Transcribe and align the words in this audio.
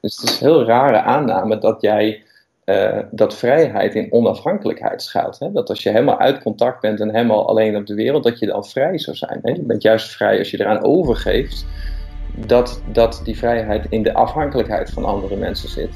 Dus 0.00 0.16
het 0.16 0.30
is 0.30 0.40
een 0.40 0.46
heel 0.46 0.64
rare 0.64 1.02
aanname 1.02 1.58
dat 1.58 1.80
jij 1.80 2.22
uh, 2.64 2.98
dat 3.10 3.34
vrijheid 3.34 3.94
in 3.94 4.12
onafhankelijkheid 4.12 5.02
schuilt. 5.02 5.38
Hè? 5.38 5.52
Dat 5.52 5.68
als 5.68 5.82
je 5.82 5.90
helemaal 5.90 6.18
uit 6.18 6.42
contact 6.42 6.80
bent 6.80 7.00
en 7.00 7.14
helemaal 7.14 7.48
alleen 7.48 7.76
op 7.76 7.86
de 7.86 7.94
wereld, 7.94 8.24
dat 8.24 8.38
je 8.38 8.46
dan 8.46 8.64
vrij 8.64 8.98
zou 8.98 9.16
zijn. 9.16 9.38
Hè? 9.42 9.52
Je 9.52 9.62
bent 9.62 9.82
juist 9.82 10.10
vrij 10.10 10.38
als 10.38 10.50
je 10.50 10.60
eraan 10.60 10.84
overgeeft 10.84 11.66
dat, 12.46 12.82
dat 12.92 13.20
die 13.24 13.38
vrijheid 13.38 13.86
in 13.88 14.02
de 14.02 14.14
afhankelijkheid 14.14 14.90
van 14.90 15.04
andere 15.04 15.36
mensen 15.36 15.68
zit. 15.68 15.90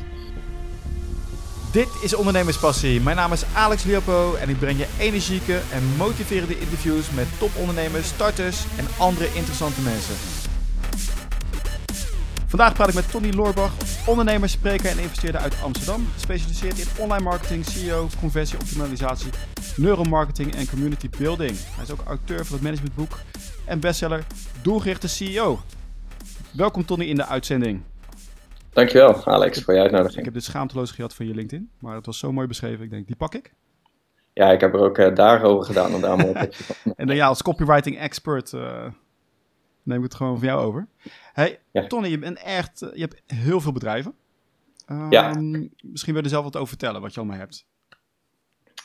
Dit 1.72 1.88
is 2.02 2.14
Ondernemerspassie. 2.14 3.00
Mijn 3.00 3.16
naam 3.16 3.32
is 3.32 3.44
Alex 3.54 3.84
Leopo 3.84 4.34
en 4.34 4.48
ik 4.48 4.58
breng 4.58 4.78
je 4.78 4.86
energieke 4.98 5.60
en 5.72 5.96
motiverende 5.96 6.58
interviews 6.58 7.10
met 7.10 7.26
topondernemers, 7.38 8.06
starters 8.06 8.64
en 8.78 8.86
andere 8.98 9.28
interessante 9.34 9.80
mensen. 9.80 10.41
Vandaag 12.52 12.74
praat 12.74 12.88
ik 12.88 12.94
met 12.94 13.10
Tony 13.10 13.30
Loorbach, 13.30 13.72
ondernemer, 14.06 14.48
spreker 14.48 14.90
en 14.90 14.98
investeerder 14.98 15.40
uit 15.40 15.54
Amsterdam. 15.62 16.06
Gespecialiseerd 16.12 16.78
in 16.78 17.02
online 17.02 17.22
marketing, 17.22 17.64
CEO, 17.64 18.08
conversieoptimalisatie, 18.20 19.30
neuromarketing 19.76 20.54
en 20.54 20.68
community 20.68 21.08
building. 21.18 21.50
Hij 21.50 21.84
is 21.84 21.90
ook 21.92 22.02
auteur 22.06 22.44
van 22.44 22.54
het 22.54 22.62
managementboek 22.62 23.18
en 23.64 23.80
bestseller 23.80 24.24
Doelgerichte 24.62 25.08
CEO. 25.08 25.58
Welkom 26.56 26.84
Tony 26.84 27.04
in 27.04 27.16
de 27.16 27.26
uitzending. 27.26 27.82
Dankjewel 28.72 29.24
Alex 29.24 29.62
voor 29.62 29.74
je 29.74 29.80
uitnodiging. 29.80 30.18
Ik 30.18 30.24
heb 30.24 30.34
dit 30.34 30.44
schaamteloos 30.44 30.90
gehad 30.90 31.14
van 31.14 31.26
je 31.26 31.34
LinkedIn, 31.34 31.70
maar 31.78 31.94
het 31.94 32.06
was 32.06 32.18
zo 32.18 32.32
mooi 32.32 32.46
beschreven. 32.46 32.84
Ik 32.84 32.90
denk, 32.90 33.06
die 33.06 33.16
pak 33.16 33.34
ik. 33.34 33.54
Ja, 34.32 34.50
ik 34.50 34.60
heb 34.60 34.74
er 34.74 34.80
ook 34.80 34.98
uh, 34.98 35.14
dagen 35.14 35.48
over 35.48 35.64
gedaan 35.64 35.94
om 35.94 36.00
daar 36.00 36.10
allemaal 36.10 36.28
op 36.28 36.36
En 36.96 37.06
dan 37.06 37.16
ja, 37.16 37.26
als 37.26 37.42
copywriting 37.42 37.98
expert 37.98 38.52
uh, 38.52 38.84
neem 39.82 39.96
ik 39.98 40.04
het 40.04 40.14
gewoon 40.14 40.38
van 40.38 40.48
jou 40.48 40.64
over. 40.64 40.86
Hey, 41.32 41.58
Tony, 41.88 42.08
je 42.08 42.18
bent 42.18 42.42
echt, 42.42 42.78
je 42.78 43.00
hebt 43.00 43.22
heel 43.26 43.60
veel 43.60 43.72
bedrijven. 43.72 44.14
ja. 45.10 45.30
Ehm, 45.30 45.66
misschien 45.82 46.12
wil 46.12 46.22
je 46.22 46.22
er 46.22 46.28
zelf 46.28 46.44
wat 46.44 46.56
over 46.56 46.68
vertellen, 46.68 47.00
wat 47.00 47.14
je 47.14 47.20
allemaal 47.20 47.38
hebt. 47.38 47.64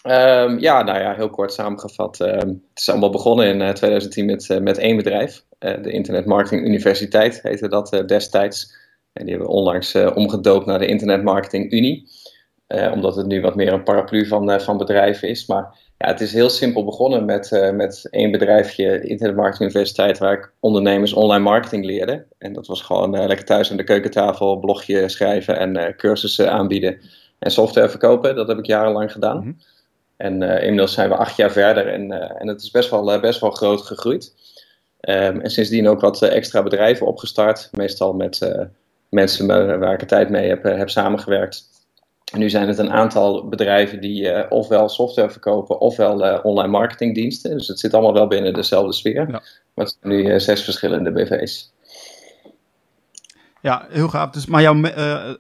Um, 0.04 0.60
ja, 0.60 0.84
nou 0.84 1.00
ja, 1.00 1.14
heel 1.14 1.30
kort 1.30 1.54
samengevat. 1.54 2.20
Um, 2.20 2.30
het 2.70 2.80
is 2.80 2.90
allemaal 2.90 3.10
begonnen 3.10 3.48
in 3.48 3.62
uh, 3.62 3.70
2010 3.70 4.26
met, 4.26 4.50
uh, 4.50 4.58
met 4.58 4.78
één 4.78 4.96
bedrijf. 4.96 5.44
Uh, 5.60 5.84
de 5.84 5.92
Internet 5.92 6.26
Marketing 6.26 6.66
Universiteit 6.66 7.42
heette 7.42 7.68
dat 7.68 8.04
destijds. 8.06 8.76
En 9.14 9.26
die 9.26 9.34
hebben 9.34 9.52
we 9.52 9.58
onlangs 9.58 9.96
omgedoopt 9.96 10.66
naar 10.66 10.80
de 10.80 10.88
Internet 10.88 11.24
Marketing 11.24 11.72
Unie. 11.72 12.10
Omdat 12.68 13.16
het 13.16 13.26
nu 13.26 13.42
wat 13.42 13.56
meer 13.56 13.74
een 13.74 13.84
paraplu 13.84 14.28
van, 14.28 14.62
van 14.62 14.78
bedrijven 14.78 15.30
is. 15.30 15.46
Maar 15.46 15.76
ja, 15.98 16.08
het 16.08 16.22
is 16.22 16.34
heel 16.34 16.50
simpel 16.50 16.86
begonnen 16.86 17.26
met, 17.26 17.52
uh, 17.52 17.72
met 17.72 18.08
één 18.10 18.32
bedrijfje, 18.32 19.02
Internet 19.02 19.36
Marketing 19.36 19.70
Universiteit, 19.70 20.18
waar 20.18 20.34
ik 20.34 20.52
ondernemers 20.60 21.14
online 21.14 21.44
marketing 21.44 21.86
leerde. 21.86 22.26
En 22.38 22.54
dat 22.54 22.68
was 22.68 22.82
gewoon 22.82 23.28
lekker 23.28 23.46
thuis 23.46 23.72
aan 23.72 23.78
de 23.78 23.84
keukentafel, 23.84 24.60
blogje 24.60 25.10
schrijven 25.10 25.58
en 25.58 25.96
cursussen 25.96 26.52
aanbieden 26.52 27.00
en 27.40 27.52
software 27.52 27.90
verkopen. 27.90 28.36
Dat 28.36 28.48
heb 28.48 28.58
ik 28.58 28.66
jarenlang 28.66 29.12
gedaan. 29.12 29.38
Mm 29.38 29.44
-hmm. 29.44 29.58
En 30.18 30.42
inmiddels 30.42 30.94
zijn 30.94 31.10
we 31.10 31.16
acht 31.16 31.36
jaar 31.36 31.52
verder 31.52 31.88
en, 31.88 32.12
en 32.40 32.48
het 32.48 32.62
is 32.62 32.72
best 32.72 32.90
wel, 32.90 33.20
best 33.20 33.40
wel 33.40 33.52
groot 33.52 33.82
gegroeid. 33.82 34.34
Um, 35.02 35.42
en 35.42 35.50
sindsdien 35.50 35.88
ook 35.88 36.02
wat 36.02 36.22
extra 36.22 36.64
bedrijven 36.64 37.08
opgestart, 37.08 37.70
meestal 37.72 38.14
met 38.14 38.56
mensen 39.10 39.48
waar 39.80 39.94
ik 39.94 40.02
er 40.02 40.08
tijd 40.08 40.30
mee 40.30 40.48
heb, 40.48 40.64
heb 40.64 40.90
samengewerkt. 40.90 41.77
En 42.34 42.40
nu 42.40 42.50
zijn 42.50 42.68
het 42.68 42.78
een 42.78 42.92
aantal 42.92 43.48
bedrijven 43.48 44.02
die 44.02 44.22
uh, 44.22 44.46
ofwel 44.50 44.90
software 44.90 45.30
verkopen 45.30 45.80
ofwel 45.80 46.26
uh, 46.26 46.40
online 46.44 46.72
marketingdiensten. 46.72 47.58
Dus 47.58 47.68
het 47.68 47.80
zit 47.80 47.94
allemaal 47.94 48.14
wel 48.14 48.28
binnen 48.28 48.54
dezelfde 48.54 48.94
sfeer. 48.94 49.30
Ja. 49.30 49.42
Maar 49.74 49.86
het 49.86 49.98
zijn 50.02 50.14
nu 50.14 50.24
uh, 50.24 50.40
zes 50.40 50.64
verschillende 50.64 51.12
BV's. 51.12 51.74
Ja, 53.62 53.86
heel 53.90 54.08
gaaf. 54.08 54.30
Dus, 54.30 54.46
maar 54.46 54.62
jouw, 54.62 54.76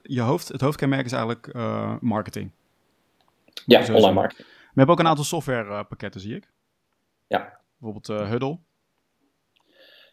je 0.03 0.21
hoofd, 0.21 0.47
het 0.47 0.61
hoofdkenmerk 0.61 1.05
is 1.05 1.11
eigenlijk 1.11 1.53
marketing. 2.01 2.51
Ja, 3.65 3.79
online 3.79 4.13
marketing. 4.13 4.47
We 4.47 4.73
hebben 4.73 4.95
ook 4.95 4.99
een 4.99 5.07
aantal 5.07 5.25
softwarepakketten, 5.25 6.21
zie 6.21 6.35
ik. 6.35 6.51
Ja. 7.27 7.59
Bijvoorbeeld 7.77 8.29
Huddle. 8.29 8.57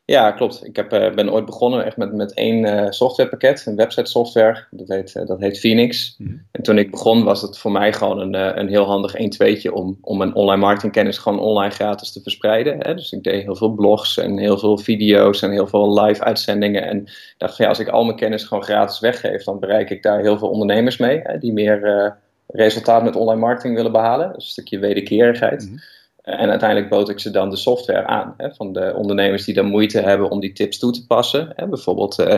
Ja, 0.06 0.31
klopt. 0.31 0.66
Ik 0.66 0.76
heb, 0.76 0.92
uh, 0.92 1.15
ben 1.15 1.32
ooit 1.32 1.44
begonnen 1.44 1.84
echt 1.84 1.97
met, 1.97 2.12
met 2.12 2.34
één 2.34 2.66
uh, 2.66 2.91
softwarepakket, 2.91 3.66
een 3.66 3.76
website 3.76 4.10
software. 4.10 4.65
Dat 4.70 4.88
heet, 4.88 5.15
uh, 5.15 5.26
dat 5.26 5.41
heet 5.41 5.59
Phoenix. 5.59 6.15
Mm 6.19 6.26
-hmm. 6.26 6.47
En 6.50 6.62
toen 6.62 6.78
ik 6.78 6.91
begon 6.91 7.25
was 7.25 7.42
het 7.42 7.59
voor 7.59 7.72
mij 7.72 7.92
gewoon 7.92 8.19
een, 8.19 8.59
een 8.59 8.69
heel 8.69 8.84
handig 8.84 9.15
1-2'tje 9.16 9.72
om, 9.72 9.98
om 10.00 10.19
mijn 10.19 10.34
online 10.34 10.60
marketingkennis 10.60 11.19
gewoon 11.19 11.38
online 11.38 11.75
gratis 11.75 12.12
te 12.12 12.20
verspreiden. 12.22 12.76
Hè. 12.78 12.94
Dus 12.94 13.12
ik 13.12 13.22
deed 13.22 13.42
heel 13.42 13.56
veel 13.56 13.70
blogs 13.70 14.19
en 14.19 14.38
heel 14.38 14.59
veel 14.59 14.78
video's 14.78 15.42
en 15.42 15.50
heel 15.50 15.66
veel 15.66 16.00
live 16.03 16.25
uitzendingen. 16.25 16.86
En 16.86 17.04
dacht 17.38 17.56
van 17.56 17.65
ja, 17.65 17.71
als 17.71 17.81
ik 17.81 17.88
al 17.88 18.04
mijn 18.04 18.16
kennis 18.16 18.44
gewoon 18.44 18.65
gratis 18.65 19.00
weggeef, 19.00 19.44
dan 19.44 19.59
bereik 19.59 19.91
ik 19.91 20.03
daar 20.03 20.21
heel 20.21 20.38
veel 20.38 20.50
ondernemers 20.50 20.97
mee. 20.97 21.21
Hè, 21.22 21.38
die 21.38 21.53
meer 21.53 22.16
resultaat 22.47 23.03
met 23.03 23.16
online 23.16 23.41
marketing 23.41 23.75
willen 23.75 23.92
behalen. 23.92 24.32
Dus 24.32 24.44
een 24.44 24.50
stukje 24.50 24.78
wederkerigheid. 24.78 25.62
Mm 25.62 25.69
-hmm. 25.69 25.81
Eh, 26.25 26.41
en 26.41 26.51
uiteindelijk 26.51 26.91
bood 26.91 27.09
ik 27.09 27.19
ze 27.19 27.31
dan 27.31 27.51
de 27.51 27.57
software 27.57 28.07
aan 28.07 28.35
hè, 28.37 28.55
van 28.55 28.73
de 28.73 28.95
ondernemers 28.97 29.45
die 29.45 29.55
dan 29.55 29.67
moeite 29.67 30.01
hebben 30.01 30.31
om 30.31 30.41
die 30.41 30.53
tips 30.53 30.79
toe 30.79 30.93
te 30.93 31.07
passen. 31.07 31.53
Hè, 31.55 31.67
bijvoorbeeld 31.67 32.19
uh, 32.19 32.35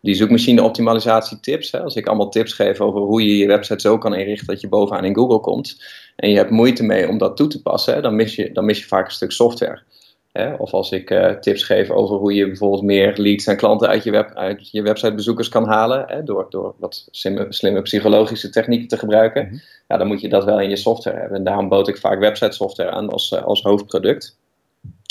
die 0.00 0.14
zoekmachine 0.14 0.62
optimalisatie 0.62 1.40
tips. 1.40 1.72
Hè, 1.72 1.80
als 1.80 1.96
ik 1.96 2.06
allemaal 2.06 2.28
tips 2.28 2.52
geef 2.52 2.80
over 2.80 3.00
hoe 3.00 3.24
je 3.24 3.36
je 3.36 3.46
website 3.46 3.80
zo 3.80 3.98
kan 3.98 4.14
inrichten 4.14 4.46
dat 4.46 4.60
je 4.60 4.68
bovenaan 4.68 5.04
in 5.04 5.14
Google 5.14 5.40
komt. 5.40 5.82
En 6.16 6.30
je 6.30 6.36
hebt 6.36 6.50
moeite 6.50 6.82
mee 6.82 7.08
om 7.08 7.18
dat 7.18 7.36
toe 7.36 7.46
te 7.46 7.62
passen, 7.62 8.02
dan, 8.02 8.16
mis 8.16 8.34
je, 8.34 8.52
dan 8.52 8.64
mis 8.64 8.78
je 8.78 8.86
vaak 8.86 9.06
een 9.06 9.12
stuk 9.12 9.32
software. 9.32 9.82
Hè? 10.32 10.54
Of 10.54 10.72
als 10.72 10.92
ik 10.92 11.10
uh, 11.10 11.30
tips 11.30 11.62
geef 11.62 11.90
over 11.90 12.16
hoe 12.16 12.34
je 12.34 12.46
bijvoorbeeld 12.46 12.82
meer 12.82 13.12
leads 13.16 13.46
en 13.46 13.56
klanten 13.56 13.88
uit 13.88 14.04
je, 14.04 14.10
web, 14.10 14.34
uit 14.34 14.70
je 14.70 14.82
websitebezoekers 14.82 15.48
kan 15.48 15.66
halen, 15.66 16.04
hè? 16.06 16.22
Door, 16.22 16.46
door 16.48 16.74
wat 16.78 17.08
slimme, 17.10 17.46
slimme 17.48 17.82
psychologische 17.82 18.50
technieken 18.50 18.88
te 18.88 18.98
gebruiken, 18.98 19.44
mm 19.44 19.50
-hmm. 19.50 19.60
ja, 19.88 19.96
dan 19.96 20.06
moet 20.06 20.20
je 20.20 20.28
dat 20.28 20.44
wel 20.44 20.60
in 20.60 20.68
je 20.68 20.76
software 20.76 21.18
hebben. 21.18 21.38
En 21.38 21.44
daarom 21.44 21.68
bood 21.68 21.88
ik 21.88 21.98
vaak 21.98 22.18
website 22.18 22.52
software 22.52 22.90
aan 22.90 23.10
als, 23.10 23.30
uh, 23.30 23.42
als 23.42 23.62
hoofdproduct. 23.62 24.38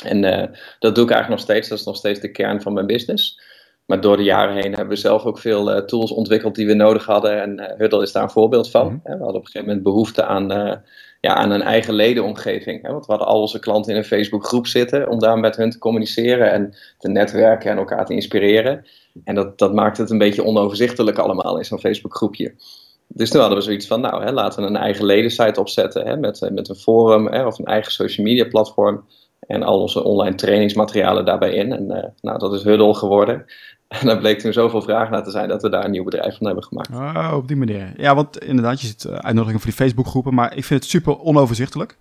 En 0.04 0.24
uh, 0.24 0.44
dat 0.80 0.96
doe 0.96 1.04
ik 1.04 1.12
eigenlijk 1.12 1.30
nog 1.30 1.40
steeds, 1.40 1.70
dat 1.70 1.80
is 1.80 1.86
nog 1.86 1.96
steeds 1.96 2.20
de 2.20 2.32
kern 2.32 2.62
van 2.62 2.74
mijn 2.74 2.86
business. 2.86 3.42
Maar 3.86 4.02
door 4.02 4.18
de 4.18 4.24
jaren 4.24 4.56
heen 4.56 4.74
hebben 4.74 4.88
we 4.88 4.96
zelf 4.96 5.24
ook 5.24 5.40
veel 5.40 5.86
tools 5.86 6.12
ontwikkeld 6.12 6.56
die 6.56 6.68
we 6.68 6.74
nodig 6.74 7.06
hadden. 7.06 7.42
En 7.42 7.76
Huddle 7.78 8.02
is 8.02 8.12
daar 8.12 8.24
een 8.24 8.30
voorbeeld 8.30 8.70
van. 8.70 8.86
Mm 8.86 9.02
-hmm. 9.04 9.18
We 9.18 9.24
hadden 9.24 9.28
op 9.28 9.36
een 9.36 9.46
gegeven 9.46 9.68
moment 9.68 9.84
behoefte 9.84 10.26
aan 10.26 10.82
ja, 11.20 11.34
aan 11.34 11.52
een 11.52 11.62
eigen 11.62 11.94
ledenomgeving. 11.94 12.82
Hè? 12.82 12.92
Want 12.92 13.06
we 13.06 13.12
hadden 13.12 13.30
al 13.30 13.42
onze 13.42 13.60
klanten 13.60 13.92
in 13.92 13.98
een 13.98 14.04
Facebookgroep 14.04 14.68
zitten 14.68 15.10
om 15.10 15.20
daar 15.20 15.40
met 15.40 15.56
hun 15.56 15.70
te 15.70 15.78
communiceren 15.78 16.52
en 16.52 16.78
te 16.98 17.10
netwerken 17.10 17.72
en 17.72 17.78
elkaar 17.78 18.06
te 18.06 18.14
inspireren. 18.14 18.86
En 19.24 19.36
dat, 19.36 19.58
dat 19.58 19.74
maakte 19.74 20.02
het 20.02 20.12
een 20.12 20.18
beetje 20.18 20.46
onoverzichtelijk 20.46 21.18
allemaal 21.18 21.58
in 21.58 21.66
zo'n 21.66 21.80
Facebookgroepje. 21.80 22.54
Dus 23.08 23.30
toen 23.30 23.40
hadden 23.40 23.58
we 23.58 23.64
zoiets 23.64 23.88
van, 23.88 24.02
nou, 24.02 24.24
hè, 24.24 24.32
laten 24.32 24.64
we 24.64 24.70
een 24.70 24.76
eigen 24.76 25.06
ledensite 25.06 25.60
opzetten 25.60 26.08
hè, 26.08 26.18
met, 26.18 26.50
met 26.52 26.70
een 26.70 26.76
forum 26.76 27.28
hè, 27.28 27.46
of 27.46 27.60
een 27.60 27.66
eigen 27.66 27.92
social 27.92 28.26
media 28.26 28.48
platform. 28.48 29.06
En 29.40 29.64
al 29.64 29.82
onze 29.82 30.04
online 30.04 30.36
trainingsmaterialen 30.36 31.26
daarbij 31.26 31.54
in. 31.54 31.72
En 31.72 31.84
uh, 31.92 32.04
nou, 32.22 32.40
dat 32.40 32.54
is 32.54 32.64
Huddle 32.64 32.94
geworden. 32.94 33.46
En 33.90 34.06
daar 34.06 34.18
bleek 34.18 34.40
toen 34.40 34.54
zoveel 34.54 34.82
vraag 34.82 35.10
naar 35.10 35.24
te 35.24 35.32
zijn 35.32 35.50
dat 35.50 35.62
we 35.62 35.70
daar 35.70 35.86
een 35.86 35.92
nieuw 35.92 36.04
bedrijf 36.04 36.38
van 36.38 36.46
hebben 36.46 36.64
gemaakt. 36.64 36.90
Oh, 36.90 37.34
op 37.36 37.48
die 37.48 37.58
manier. 37.58 37.94
Ja, 37.98 38.16
want 38.16 38.38
inderdaad, 38.38 38.82
je 38.82 38.88
ziet 38.88 39.04
uh, 39.04 39.14
uitnodigingen 39.14 39.62
voor 39.62 39.72
die 39.72 39.80
Facebookgroepen, 39.80 40.34
maar 40.34 40.58
ik 40.58 40.66
vind 40.66 40.82
het 40.82 40.90
super 40.90 41.20
onoverzichtelijk. 41.20 41.98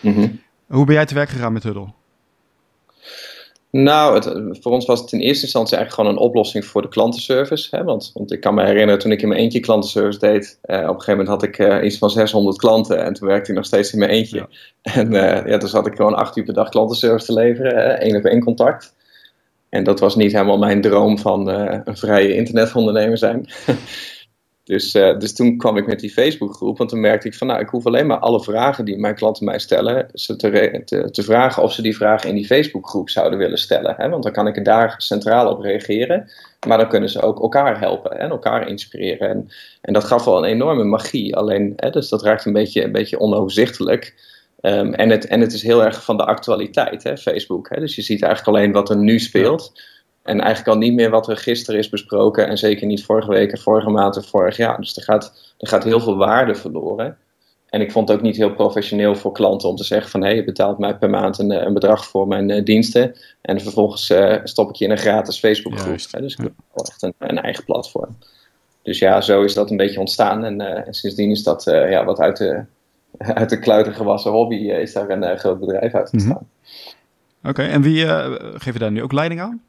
Mm 0.00 0.14
-hmm. 0.14 0.40
Hoe 0.66 0.84
ben 0.84 0.94
jij 0.94 1.06
te 1.06 1.14
werk 1.14 1.28
gegaan 1.28 1.52
met 1.52 1.62
Huddle? 1.62 1.86
Nou, 3.70 4.14
het, 4.14 4.58
voor 4.60 4.72
ons 4.72 4.86
was 4.86 5.00
het 5.00 5.12
in 5.12 5.20
eerste 5.20 5.42
instantie 5.42 5.76
eigenlijk 5.76 6.06
gewoon 6.06 6.22
een 6.22 6.28
oplossing 6.28 6.64
voor 6.64 6.82
de 6.82 6.88
klantenservice. 6.88 7.76
Hè? 7.76 7.84
Want, 7.84 8.10
want 8.14 8.32
ik 8.32 8.40
kan 8.40 8.54
me 8.54 8.64
herinneren 8.64 8.98
toen 8.98 9.12
ik 9.12 9.22
in 9.22 9.28
mijn 9.28 9.40
eentje 9.40 9.60
klantenservice 9.60 10.18
deed. 10.18 10.58
Uh, 10.64 10.76
op 10.76 10.82
een 10.82 10.88
gegeven 10.88 11.10
moment 11.10 11.28
had 11.28 11.42
ik 11.42 11.58
uh, 11.58 11.84
iets 11.84 11.98
van 11.98 12.10
600 12.10 12.58
klanten 12.58 13.04
en 13.04 13.12
toen 13.12 13.28
werkte 13.28 13.50
ik 13.50 13.56
nog 13.56 13.66
steeds 13.66 13.92
in 13.92 13.98
mijn 13.98 14.10
eentje. 14.10 14.36
Ja. 14.36 14.48
En 14.82 15.12
uh, 15.12 15.46
ja, 15.46 15.58
toen 15.58 15.68
zat 15.68 15.86
ik 15.86 15.94
gewoon 15.94 16.14
acht 16.14 16.36
uur 16.36 16.44
per 16.44 16.54
dag 16.54 16.68
klantenservice 16.68 17.26
te 17.26 17.32
leveren, 17.32 18.00
één 18.00 18.16
op 18.16 18.24
één 18.24 18.40
contact. 18.40 18.94
En 19.74 19.84
dat 19.84 20.00
was 20.00 20.16
niet 20.16 20.32
helemaal 20.32 20.58
mijn 20.58 20.80
droom 20.80 21.18
van 21.18 21.50
uh, 21.50 21.78
een 21.84 21.96
vrije 21.96 22.34
internetondernemer 22.34 23.18
zijn. 23.18 23.46
dus, 24.64 24.94
uh, 24.94 25.18
dus 25.18 25.34
toen 25.34 25.56
kwam 25.56 25.76
ik 25.76 25.86
met 25.86 26.00
die 26.00 26.10
Facebookgroep, 26.10 26.78
want 26.78 26.90
toen 26.90 27.00
merkte 27.00 27.28
ik 27.28 27.34
van 27.34 27.46
nou, 27.46 27.60
ik 27.60 27.68
hoef 27.68 27.86
alleen 27.86 28.06
maar 28.06 28.18
alle 28.18 28.42
vragen 28.42 28.84
die 28.84 28.98
mijn 28.98 29.14
klanten 29.14 29.44
mij 29.44 29.58
stellen, 29.58 30.08
ze 30.12 30.36
te, 30.36 30.82
te, 31.10 31.22
vragen 31.22 31.62
of 31.62 31.72
ze 31.72 31.82
die 31.82 31.96
vragen 31.96 32.28
in 32.28 32.34
die 32.34 32.46
Facebookgroep 32.46 33.10
zouden 33.10 33.38
willen 33.38 33.58
stellen. 33.58 33.94
Hè? 33.96 34.08
Want 34.08 34.22
dan 34.22 34.32
kan 34.32 34.46
ik 34.46 34.64
daar 34.64 34.94
centraal 34.96 35.50
op 35.50 35.60
reageren, 35.60 36.30
maar 36.66 36.78
dan 36.78 36.88
kunnen 36.88 37.10
ze 37.10 37.22
ook 37.22 37.40
elkaar 37.40 37.80
helpen 37.80 38.18
en 38.18 38.30
elkaar 38.30 38.68
inspireren. 38.68 39.28
En, 39.28 39.48
en 39.80 39.92
dat 39.92 40.04
gaf 40.04 40.24
wel 40.24 40.38
een 40.38 40.50
enorme 40.50 40.84
magie, 40.84 41.36
alleen, 41.36 41.72
hè, 41.76 41.90
dus 41.90 42.08
dat 42.08 42.22
raakt 42.22 42.44
een 42.44 42.52
beetje, 42.52 42.84
een 42.84 42.92
beetje 42.92 43.20
onoverzichtelijk. 43.20 44.14
Um, 44.66 44.94
en, 44.94 45.10
het, 45.10 45.26
en 45.26 45.40
het 45.40 45.52
is 45.52 45.62
heel 45.62 45.84
erg 45.84 46.04
van 46.04 46.16
de 46.16 46.24
actualiteit, 46.24 47.02
hè, 47.02 47.16
Facebook. 47.16 47.68
Hè? 47.68 47.80
Dus 47.80 47.94
je 47.94 48.02
ziet 48.02 48.22
eigenlijk 48.22 48.56
alleen 48.56 48.72
wat 48.72 48.90
er 48.90 48.96
nu 48.96 49.18
speelt. 49.18 49.72
En 50.22 50.40
eigenlijk 50.40 50.68
al 50.68 50.82
niet 50.82 50.94
meer 50.94 51.10
wat 51.10 51.28
er 51.28 51.36
gisteren 51.36 51.80
is 51.80 51.88
besproken. 51.88 52.48
En 52.48 52.58
zeker 52.58 52.86
niet 52.86 53.04
vorige 53.04 53.30
week 53.30 53.52
en 53.52 53.58
vorige 53.58 53.90
maand 53.90 54.16
en 54.16 54.24
vorig 54.24 54.56
jaar. 54.56 54.76
Dus 54.76 54.96
er 54.96 55.02
gaat, 55.02 55.54
er 55.58 55.68
gaat 55.68 55.84
heel 55.84 56.00
veel 56.00 56.16
waarde 56.16 56.54
verloren. 56.54 57.16
En 57.68 57.80
ik 57.80 57.92
vond 57.92 58.08
het 58.08 58.16
ook 58.16 58.22
niet 58.22 58.36
heel 58.36 58.54
professioneel 58.54 59.14
voor 59.14 59.32
klanten 59.32 59.68
om 59.68 59.76
te 59.76 59.84
zeggen 59.84 60.10
van... 60.10 60.20
hé, 60.20 60.26
hey, 60.26 60.36
je 60.36 60.44
betaalt 60.44 60.78
mij 60.78 60.96
per 60.96 61.10
maand 61.10 61.38
een, 61.38 61.66
een 61.66 61.74
bedrag 61.74 62.06
voor 62.06 62.28
mijn 62.28 62.48
uh, 62.48 62.64
diensten... 62.64 63.14
en 63.40 63.60
vervolgens 63.60 64.10
uh, 64.10 64.36
stop 64.44 64.68
ik 64.68 64.74
je 64.74 64.84
in 64.84 64.90
een 64.90 64.98
gratis 64.98 65.38
Facebookgroep. 65.38 65.98
Dus 66.10 66.32
ik 66.32 66.38
heb 66.38 66.52
echt 66.74 67.02
een, 67.02 67.14
een 67.18 67.38
eigen 67.38 67.64
platform. 67.64 68.16
Dus 68.82 68.98
ja, 68.98 69.20
zo 69.20 69.42
is 69.42 69.54
dat 69.54 69.70
een 69.70 69.76
beetje 69.76 70.00
ontstaan. 70.00 70.44
En, 70.44 70.60
en 70.60 70.94
sindsdien 70.94 71.30
is 71.30 71.42
dat 71.42 71.62
ja, 71.64 72.04
wat 72.04 72.20
uit 72.20 72.36
de, 72.36 72.64
uit 73.40 73.50
de 73.50 73.58
kluiten 73.58 73.94
gewassen 73.94 74.30
hobby 74.30 74.54
is 74.54 74.92
daar 74.92 75.10
een 75.10 75.38
groot 75.38 75.60
bedrijf 75.60 75.94
uit 75.94 76.12
mhm. 76.12 76.14
ontstaan. 76.14 76.48
Oké, 77.44 77.62
en 77.62 77.82
wie 77.82 78.06
geef 78.58 78.72
je 78.72 78.78
daar 78.78 78.92
nu 78.92 79.02
ook 79.02 79.12
leiding 79.12 79.40
aan? 79.40 79.62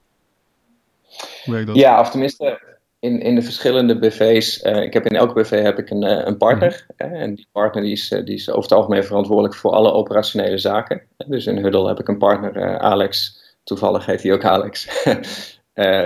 Hoe 1.46 1.64
dat? 1.64 1.76
Ja, 1.76 2.00
of 2.00 2.10
tenminste, 2.10 2.60
in, 3.00 3.22
in 3.22 3.36
de 3.36 3.42
verschillende 3.42 4.00
BV's, 4.00 4.64
uh, 4.64 4.82
ik 4.82 4.94
heb 4.94 5.06
in 5.06 5.16
elke 5.16 5.42
BV 5.42 5.62
heb 5.62 5.80
ik 5.80 5.90
een, 5.90 6.04
uh, 6.04 6.26
een 6.26 6.38
partner. 6.38 6.86
Mhm. 6.98 7.14
en 7.14 7.36
die 7.36 7.48
partner 7.52 7.84
die 7.84 7.92
is, 7.92 8.08
die 8.08 8.36
is 8.36 8.50
over 8.50 8.62
het 8.62 8.72
algemeen 8.72 9.04
verantwoordelijk 9.04 9.56
voor 9.56 9.72
alle 9.72 9.92
operationele 9.92 10.58
zaken. 10.58 11.02
dus 11.28 11.46
in 11.46 11.58
Huddle 11.58 11.88
heb 11.88 12.00
ik 12.00 12.08
een 12.08 12.18
partner, 12.18 12.80
Alex. 12.80 13.44
Toevallig 13.64 14.06
heet 14.06 14.24
hij 14.24 14.34
ook 14.34 14.44
Alex. 14.44 14.88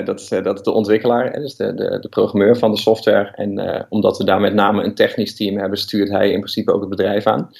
dat, 0.05 0.19
is, 0.19 0.27
dat 0.27 0.55
is 0.55 0.61
de 0.61 0.71
ontwikkelaar, 0.71 1.33
dus 1.33 1.55
de, 1.55 1.73
de, 1.73 1.99
de 1.99 2.09
programmeur 2.09 2.57
van 2.57 2.71
de 2.71 2.77
software. 2.77 3.31
En 3.35 3.85
omdat 3.89 4.17
we 4.17 4.23
daar 4.23 4.41
met 4.41 4.53
name 4.53 4.83
een 4.83 4.95
technisch 4.95 5.35
team 5.35 5.57
hebben, 5.57 5.79
stuurt 5.79 6.09
hij 6.09 6.31
in 6.31 6.39
principe 6.39 6.73
ook 6.73 6.79
het 6.79 6.89
bedrijf 6.89 7.27
aan. 7.27 7.51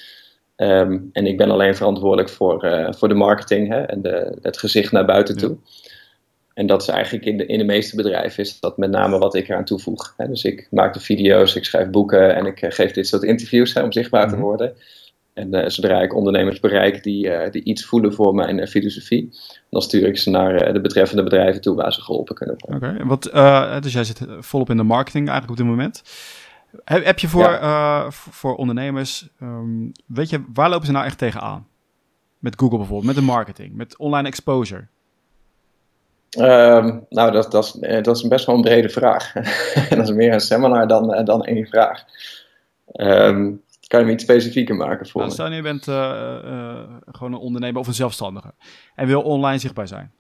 Um, 0.58 1.10
en 1.14 1.26
ik 1.26 1.38
ben 1.38 1.52
alleen 1.52 1.76
verantwoordelijk 1.76 2.30
voor, 2.30 2.88
voor 2.98 3.08
de 3.08 3.14
marketing 3.14 3.68
hè, 3.68 3.82
en 3.82 4.02
de, 4.02 4.38
het 4.42 4.58
gezicht 4.58 4.92
naar 4.92 5.06
buiten 5.06 5.38
toe. 5.38 5.58
En 6.60 6.66
dat 6.66 6.82
is 6.82 6.88
eigenlijk 6.88 7.26
in 7.26 7.38
de, 7.38 7.46
in 7.46 7.58
de 7.58 7.64
meeste 7.64 7.96
bedrijven 7.96 8.44
is 8.44 8.60
dat 8.60 8.78
met 8.78 8.90
name 8.90 9.18
wat 9.18 9.36
ik 9.36 9.50
eraan 9.50 9.66
toevoeg. 9.66 10.14
Hè. 10.18 10.28
Dus 10.28 10.44
ik 10.44 10.68
maak 10.72 10.94
de 10.94 11.00
video's, 11.00 11.56
ik 11.56 11.66
schrijf 11.66 11.90
boeken 11.90 12.36
en 12.36 12.46
ik 12.46 12.62
eh, 12.62 12.72
geef 12.72 12.92
dit 12.92 13.08
soort 13.08 13.24
interviews 13.24 13.74
hè, 13.74 13.84
om 13.84 13.92
zichtbaar 13.92 14.28
te 14.28 14.36
mhm. 14.36 14.44
worden. 14.44 14.76
En 15.40 15.56
uh, 15.56 15.68
zodra 15.68 16.02
ik 16.02 16.16
ondernemers 16.16 16.60
bereik 16.60 17.04
die, 17.04 17.28
uh, 17.28 17.52
die 17.52 17.64
iets 17.64 17.86
voelen 17.86 18.14
voor 18.14 18.36
mijn 18.36 18.68
filosofie, 18.68 19.38
dan 19.70 19.82
stuur 19.82 20.08
ik 20.08 20.18
ze 20.18 20.30
naar 20.30 20.74
de 20.74 20.82
betreffende 20.82 21.24
bedrijven 21.24 21.62
toe 21.62 21.76
waar 21.76 21.94
ze 21.94 22.02
geholpen 22.02 22.36
kunnen 22.36 22.56
worden. 22.58 22.90
Oké, 22.90 23.06
wat 23.06 23.84
dus 23.84 23.94
jij 23.94 24.04
zit 24.04 24.26
volop 24.40 24.70
in 24.70 24.78
de 24.78 24.84
marketing 24.84 25.30
eigenlijk 25.30 25.60
op 25.60 25.66
dit 25.66 25.76
moment. 25.76 26.04
Heb, 26.84 27.06
heb 27.06 27.20
je 27.20 27.28
voor, 27.28 27.60
voor 28.12 28.56
ondernemers, 28.56 29.28
um, 29.42 29.92
weet 30.06 30.30
je, 30.30 30.44
waar 30.54 30.70
lopen 30.70 30.86
ze 30.86 30.92
nou 30.92 31.06
echt 31.06 31.18
tegenaan? 31.18 31.68
Met 32.40 32.60
Google 32.60 32.78
bijvoorbeeld, 32.78 33.08
met 33.08 33.16
de 33.16 33.32
marketing, 33.32 33.76
met 33.76 33.98
online 33.98 34.28
exposure? 34.28 34.88
Um, 36.38 37.06
nou, 37.10 37.32
dat, 37.32 37.52
dat, 37.52 37.66
is, 37.66 37.80
eh, 37.80 38.04
dat 38.04 38.16
is 38.16 38.28
best 38.28 38.46
wel 38.46 38.56
een 38.56 38.62
brede 38.62 38.90
vraag. 38.90 39.34
dat 39.90 40.00
is 40.00 40.12
meer 40.12 40.34
een 40.34 40.40
seminar 40.40 40.88
dan, 40.88 41.14
eh, 41.14 41.26
dan 41.26 41.44
één 41.44 41.68
vraag. 41.68 42.04
Um, 42.94 43.62
kan 43.90 44.00
je 44.00 44.06
me 44.06 44.12
iets 44.12 44.24
specifieker 44.24 44.76
maken 44.76 45.08
voor 45.08 45.22
nou, 45.22 45.34
Stel 45.34 45.52
je 45.52 45.62
bent 45.62 45.88
uh, 45.88 46.84
gewoon 47.06 47.34
een 47.34 47.40
ondernemer 47.40 47.80
of 47.80 47.88
een 47.88 47.94
zelfstandige 47.94 48.54
en 48.96 49.08
wil 49.08 49.22
online 49.22 49.58
zichtbaar 49.58 49.88
zijn. 49.88 50.12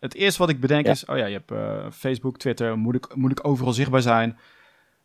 Het 0.00 0.14
eerste 0.14 0.38
wat 0.38 0.48
ik 0.48 0.60
bedenk 0.60 0.86
is, 0.86 1.04
oh 1.04 1.16
ja, 1.16 1.26
je 1.26 1.42
hebt 1.46 1.94
Facebook, 1.94 2.38
Twitter, 2.38 2.78
moet 2.78 2.94
ik, 2.94 3.14
moet 3.14 3.30
ik 3.30 3.46
overal 3.46 3.72
zichtbaar 3.72 4.02
zijn? 4.02 4.38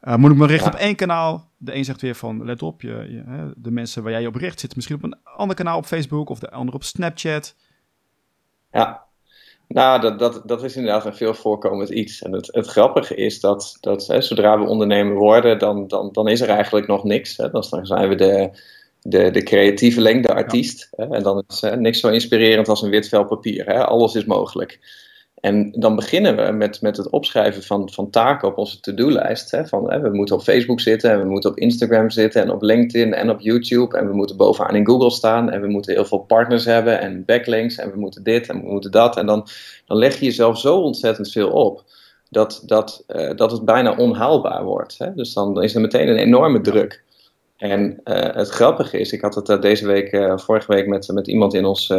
moet 0.02 0.32
ik 0.32 0.38
me 0.38 0.46
richten 0.46 0.74
op 0.74 0.80
één 0.80 0.96
kanaal? 0.96 1.52
De 1.58 1.76
een 1.76 1.86
zegt 1.86 2.02
weer 2.02 2.16
van, 2.16 2.46
let 2.46 2.62
op, 2.62 2.82
je, 2.82 2.90
je, 2.90 3.54
de 3.56 3.72
mensen 3.72 4.04
waar 4.04 4.12
jij 4.12 4.22
je 4.22 4.28
op 4.28 4.36
richt 4.36 4.60
zitten 4.60 4.78
misschien 4.78 4.98
op 4.98 5.04
een 5.04 5.18
ander 5.24 5.56
kanaal 5.56 5.78
op 5.78 5.86
Facebook 5.86 6.30
of 6.30 6.40
de 6.40 6.52
andere 6.52 6.78
op 6.78 6.84
Snapchat. 6.84 7.56
Ja, 8.72 9.09
nou, 9.74 10.02
dat, 10.02 10.20
dat, 10.20 10.42
dat 10.46 10.64
is 10.64 10.76
inderdaad 10.76 11.06
een 11.06 11.16
veel 11.16 11.34
voorkomend 11.34 11.90
iets. 11.90 12.22
En 12.22 12.32
het, 12.32 12.50
het 12.52 12.68
grappige 12.68 13.16
is 13.16 13.40
dat, 13.40 13.78
dat 13.80 14.08
hè, 14.08 14.22
zodra 14.22 14.60
we 14.60 14.66
ondernemer 14.66 15.16
worden, 15.16 15.60
dan, 15.60 15.88
dan, 15.88 16.10
dan 16.12 16.28
is 16.28 16.42
er 16.42 16.50
eigenlijk 16.50 16.88
nog 16.88 17.04
niks. 17.04 17.38
Hè. 17.38 17.50
Dan 17.50 17.64
zijn 17.64 18.10
we 18.10 18.16
de, 18.16 18.50
de, 19.02 19.32
de 19.32 19.44
creatieveling, 19.44 20.26
de 20.26 20.34
artiest. 20.34 20.90
Hè. 20.96 21.06
En 21.06 21.24
dan 21.24 21.44
is 21.48 21.62
hè, 21.62 21.78
niks 21.78 22.00
zo 22.00 22.08
inspirerend 22.08 22.68
als 22.68 22.82
een 22.82 22.90
wit 22.90 23.10
vel 23.10 23.26
papier. 23.26 23.66
Hè. 23.66 23.86
Alles 23.86 24.16
is 24.16 24.26
mogelijk. 24.26 24.80
En 25.42 25.72
dan 25.72 25.96
beginnen 25.96 26.36
we 26.36 26.52
met, 26.52 26.82
met 26.82 26.98
het 26.98 27.10
opschrijven 27.10 27.64
van, 27.64 27.90
van 27.92 28.10
taken 28.10 28.48
op 28.48 28.58
onze 28.58 28.80
to-do-lijst. 28.80 29.58
Van, 29.64 30.02
we 30.02 30.10
moeten 30.12 30.36
op 30.36 30.42
Facebook 30.42 30.80
zitten 30.80 31.12
en 31.12 31.20
we 31.20 31.30
moeten 31.30 31.50
op 31.50 31.58
Instagram 31.58 32.10
zitten 32.10 32.42
en 32.42 32.52
op 32.52 32.62
LinkedIn 32.62 33.14
en 33.14 33.30
op 33.30 33.40
YouTube. 33.40 33.98
En 33.98 34.08
we 34.08 34.14
moeten 34.14 34.38
bovenaan 34.38 34.76
in 34.76 34.86
Google 34.86 35.10
staan 35.10 35.50
en 35.50 35.62
we 35.62 35.68
moeten 35.68 35.94
heel 35.94 36.06
veel 36.06 36.18
partners 36.18 36.66
hebben 36.66 37.00
en 37.00 37.26
backlinks 37.26 37.76
en 37.76 37.92
we 37.92 38.00
moeten 38.00 38.24
dit 38.24 38.50
en 38.50 38.62
we 38.62 38.70
moeten 38.70 38.92
dat. 38.92 39.18
En 39.18 39.26
dan, 39.26 39.48
dan 39.86 39.98
leg 39.98 40.20
je 40.20 40.26
jezelf 40.26 40.60
zo 40.60 40.78
ontzettend 40.78 41.32
veel 41.32 41.50
op 41.50 41.84
dat, 42.30 42.64
dat, 42.66 43.04
uh, 43.08 43.36
dat 43.36 43.52
het 43.52 43.66
bijna 43.66 43.96
onhaalbaar 43.96 44.64
wordt. 44.64 44.98
Hè? 44.98 45.14
Dus 45.14 45.34
dan 45.34 45.64
is 45.64 45.76
er 45.76 45.82
meteen 45.82 46.08
een 46.08 46.18
enorme 46.18 46.62
druk. 46.62 47.04
En 47.60 48.02
uh, 48.06 48.16
het 48.36 48.50
grappige 48.50 49.00
is, 49.00 49.12
ik 49.12 49.22
had 49.22 49.36
het 49.36 49.50
uh, 49.50 49.62
deze 49.62 49.88
week, 49.88 50.12
uh, 50.12 50.38
vorige 50.38 50.72
week 50.74 50.88
met, 50.88 51.08
met 51.08 51.28
iemand 51.28 51.54
in 51.54 51.66
ons, 51.66 51.94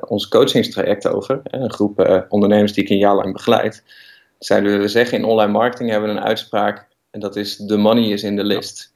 ons 0.00 0.28
coachingstraject 0.28 1.08
over. 1.08 1.40
een 1.44 1.72
groep 1.72 2.26
ondernemers 2.28 2.72
die 2.72 2.84
ik 2.84 2.90
een 2.90 2.98
jaar 2.98 3.14
lang 3.14 3.32
begeleid. 3.32 3.82
Zeiden 4.38 4.80
we, 4.80 4.88
zeggen 4.88 5.18
in 5.18 5.24
online 5.24 5.52
marketing 5.52 5.90
hebben 5.90 6.10
we 6.10 6.16
een 6.16 6.26
uitspraak. 6.26 6.88
En 7.10 7.20
dat 7.20 7.36
is, 7.36 7.56
the 7.66 7.76
money 7.76 8.08
is 8.08 8.22
in 8.22 8.36
the 8.36 8.44
list. 8.44 8.92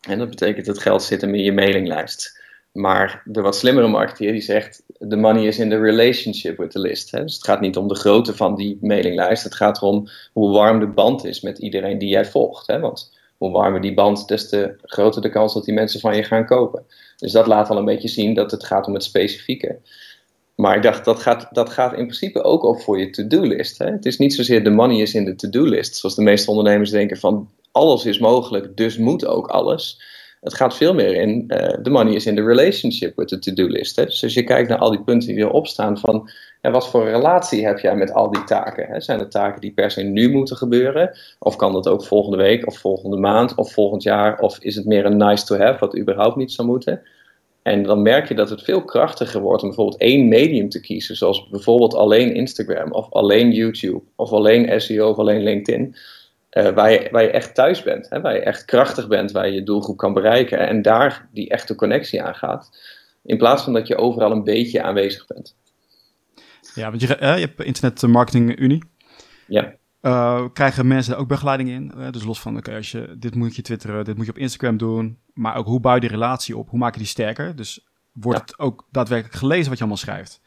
En 0.00 0.18
dat 0.18 0.28
betekent, 0.28 0.66
het 0.66 0.78
geld 0.78 1.02
zit 1.02 1.20
hem 1.20 1.34
in 1.34 1.42
je 1.42 1.52
mailinglijst. 1.52 2.40
Maar 2.72 3.22
de 3.24 3.40
wat 3.40 3.56
slimmere 3.56 3.88
marketeer 3.88 4.32
die 4.32 4.40
zegt, 4.40 4.82
the 5.08 5.16
money 5.16 5.46
is 5.46 5.58
in 5.58 5.70
the 5.70 5.78
relationship 5.78 6.56
with 6.56 6.70
the 6.70 6.78
list. 6.78 7.10
Hè? 7.10 7.22
Dus 7.22 7.34
het 7.34 7.44
gaat 7.44 7.60
niet 7.60 7.76
om 7.76 7.88
de 7.88 7.94
grootte 7.94 8.34
van 8.34 8.54
die 8.54 8.78
mailinglijst. 8.80 9.44
Het 9.44 9.54
gaat 9.54 9.76
erom 9.76 10.08
hoe 10.32 10.50
warm 10.50 10.80
de 10.80 10.86
band 10.86 11.24
is 11.24 11.40
met 11.40 11.58
iedereen 11.58 11.98
die 11.98 12.08
jij 12.08 12.24
volgt. 12.24 12.66
Hè? 12.66 12.80
Want 12.80 13.15
hoe 13.38 13.50
warmer 13.50 13.80
die 13.80 13.94
band, 13.94 14.28
des 14.28 14.48
te 14.48 14.74
groter 14.82 15.22
de 15.22 15.28
kans 15.28 15.54
dat 15.54 15.64
die 15.64 15.74
mensen 15.74 16.00
van 16.00 16.16
je 16.16 16.22
gaan 16.22 16.46
kopen. 16.46 16.84
Dus 17.16 17.32
dat 17.32 17.46
laat 17.46 17.70
al 17.70 17.76
een 17.76 17.84
beetje 17.84 18.08
zien 18.08 18.34
dat 18.34 18.50
het 18.50 18.64
gaat 18.64 18.86
om 18.86 18.94
het 18.94 19.04
specifieke. 19.04 19.78
Maar 20.54 20.76
ik 20.76 20.82
dacht, 20.82 21.04
dat 21.04 21.18
gaat, 21.18 21.48
dat 21.50 21.70
gaat 21.70 21.92
in 21.92 22.06
principe 22.06 22.42
ook 22.42 22.64
op 22.64 22.80
voor 22.80 22.98
je 22.98 23.10
to-do-list. 23.10 23.78
Het 23.78 24.06
is 24.06 24.18
niet 24.18 24.34
zozeer 24.34 24.64
de 24.64 24.70
money 24.70 25.00
is 25.00 25.14
in 25.14 25.24
de 25.24 25.34
to-do-list, 25.34 25.96
zoals 25.96 26.14
de 26.14 26.22
meeste 26.22 26.50
ondernemers 26.50 26.90
denken 26.90 27.16
van 27.16 27.48
alles 27.72 28.04
is 28.04 28.18
mogelijk, 28.18 28.76
dus 28.76 28.98
moet 28.98 29.26
ook 29.26 29.46
alles. 29.46 30.02
Het 30.40 30.54
gaat 30.54 30.76
veel 30.76 30.94
meer 30.94 31.14
in, 31.14 31.44
uh, 31.48 31.58
the 31.58 31.90
money 31.90 32.14
is 32.14 32.26
in 32.26 32.36
the 32.36 32.44
relationship 32.44 33.16
with 33.16 33.28
the 33.28 33.38
to-do 33.38 33.66
list. 33.66 33.96
Dus 33.96 34.22
als 34.22 34.34
je 34.34 34.44
kijkt 34.44 34.68
naar 34.68 34.78
al 34.78 34.90
die 34.90 35.02
punten 35.02 35.28
die 35.28 35.38
erop 35.38 35.66
staan 35.66 35.98
van, 35.98 36.30
en 36.60 36.72
wat 36.72 36.88
voor 36.88 37.04
relatie 37.04 37.66
heb 37.66 37.78
jij 37.78 37.96
met 37.96 38.12
al 38.12 38.30
die 38.30 38.44
taken? 38.44 38.86
Hè? 38.86 39.00
Zijn 39.00 39.18
het 39.18 39.30
taken 39.30 39.60
die 39.60 39.72
per 39.72 39.90
se 39.90 40.02
nu 40.02 40.30
moeten 40.30 40.56
gebeuren? 40.56 41.18
Of 41.38 41.56
kan 41.56 41.72
dat 41.72 41.88
ook 41.88 42.04
volgende 42.04 42.36
week 42.36 42.66
of 42.66 42.78
volgende 42.78 43.16
maand 43.16 43.54
of 43.54 43.72
volgend 43.72 44.02
jaar? 44.02 44.40
Of 44.40 44.58
is 44.58 44.74
het 44.74 44.86
meer 44.86 45.04
een 45.04 45.16
nice 45.16 45.44
to 45.44 45.56
have 45.56 45.78
wat 45.78 45.98
überhaupt 45.98 46.36
niet 46.36 46.52
zou 46.52 46.68
moeten? 46.68 47.02
En 47.62 47.82
dan 47.82 48.02
merk 48.02 48.28
je 48.28 48.34
dat 48.34 48.50
het 48.50 48.62
veel 48.62 48.84
krachtiger 48.84 49.40
wordt 49.40 49.62
om 49.62 49.68
bijvoorbeeld 49.68 50.00
één 50.00 50.28
medium 50.28 50.68
te 50.68 50.80
kiezen, 50.80 51.16
zoals 51.16 51.48
bijvoorbeeld 51.48 51.94
alleen 51.94 52.34
Instagram 52.34 52.92
of 52.92 53.12
alleen 53.12 53.52
YouTube 53.52 54.02
of 54.16 54.32
alleen 54.32 54.80
SEO 54.80 55.10
of 55.10 55.18
alleen 55.18 55.42
LinkedIn. 55.42 55.94
Uh, 56.50 56.68
waar, 56.68 56.90
je, 56.92 57.08
waar 57.10 57.22
je 57.22 57.30
echt 57.30 57.54
thuis 57.54 57.82
bent, 57.82 58.08
hè? 58.10 58.20
waar 58.20 58.34
je 58.34 58.40
echt 58.40 58.64
krachtig 58.64 59.08
bent, 59.08 59.32
waar 59.32 59.46
je 59.46 59.54
je 59.54 59.62
doelgroep 59.62 59.96
kan 59.96 60.12
bereiken 60.12 60.58
en 60.58 60.82
daar 60.82 61.28
die 61.32 61.48
echte 61.48 61.74
connectie 61.74 62.22
aan 62.22 62.34
gaat. 62.34 62.78
In 63.22 63.36
plaats 63.36 63.62
van 63.62 63.72
dat 63.72 63.86
je 63.86 63.96
overal 63.96 64.30
een 64.30 64.44
beetje 64.44 64.82
aanwezig 64.82 65.26
bent. 65.26 65.56
Ja, 66.74 66.88
want 66.88 67.00
je, 67.00 67.06
je 67.06 67.24
hebt 67.24 67.62
Internet 67.62 68.02
Marketing 68.02 68.58
Unie. 68.58 68.82
Ja. 69.46 69.74
Uh, 70.02 70.44
krijgen 70.52 70.86
mensen 70.86 71.12
daar 71.12 71.20
ook 71.20 71.28
begeleiding 71.28 71.68
in? 71.68 71.92
Uh, 71.96 72.10
dus 72.10 72.24
los 72.24 72.40
van, 72.40 72.56
oké, 72.56 72.74
als 72.74 72.90
je 72.90 73.14
dit 73.18 73.34
moet 73.34 73.56
je 73.56 73.62
twitteren, 73.62 74.04
dit 74.04 74.16
moet 74.16 74.26
je 74.26 74.30
op 74.30 74.38
Instagram 74.38 74.76
doen. 74.76 75.18
Maar 75.32 75.56
ook 75.56 75.66
hoe 75.66 75.80
bouw 75.80 75.94
je 75.94 76.00
die 76.00 76.10
relatie 76.10 76.56
op? 76.56 76.70
Hoe 76.70 76.78
maak 76.78 76.92
je 76.92 76.98
die 76.98 77.08
sterker? 77.08 77.56
Dus 77.56 77.86
wordt 78.12 78.40
het 78.40 78.58
ook 78.58 78.86
daadwerkelijk 78.90 79.38
gelezen 79.38 79.68
wat 79.68 79.74
je 79.74 79.78
allemaal 79.78 79.96
schrijft? 79.96 80.40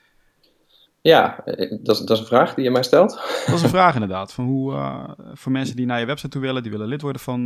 Ja, 1.02 1.44
dat 1.82 1.96
is, 1.96 2.00
dat 2.00 2.10
is 2.10 2.20
een 2.20 2.26
vraag 2.26 2.54
die 2.54 2.64
je 2.64 2.72
mij 2.72 2.84
stelt. 2.84 3.12
Dat 3.46 3.56
is 3.56 3.62
een 3.62 3.70
vraag 3.70 3.94
inderdaad. 4.00 4.34
Van 4.34 4.46
hoe, 4.46 4.74
uh, 4.74 5.10
voor 5.34 5.52
mensen 5.52 5.76
die 5.76 5.86
naar 5.86 6.00
je 6.00 6.06
website 6.06 6.30
toe 6.30 6.42
willen, 6.42 6.62
die 6.62 6.72
willen 6.72 6.88
lid 6.88 7.02
worden 7.02 7.22
van, 7.22 7.46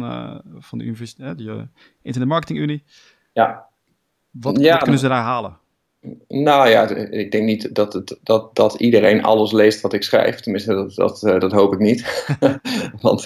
van 0.59 0.77
de 0.77 0.83
universiteit, 0.83 1.37
de 1.37 1.67
Internet 2.01 2.29
Marketing 2.29 2.59
Unie. 2.59 2.83
Ja. 3.33 3.65
Wat, 4.31 4.59
ja, 4.59 4.71
wat 4.71 4.81
kunnen 4.81 4.99
ze 4.99 5.07
daar 5.07 5.23
halen? 5.23 5.57
Nou 6.27 6.69
ja, 6.69 6.89
ik 6.89 7.31
denk 7.31 7.43
niet 7.43 7.75
dat, 7.75 7.93
het, 7.93 8.19
dat, 8.23 8.55
dat 8.55 8.73
iedereen 8.73 9.23
alles 9.23 9.51
leest 9.51 9.81
wat 9.81 9.93
ik 9.93 10.03
schrijf. 10.03 10.39
Tenminste, 10.39 10.73
dat, 10.73 10.95
dat, 10.95 11.23
eh, 11.23 11.39
dat 11.39 11.51
hoop 11.51 11.73
ik 11.73 11.79
niet. 11.79 12.27
Want 13.01 13.23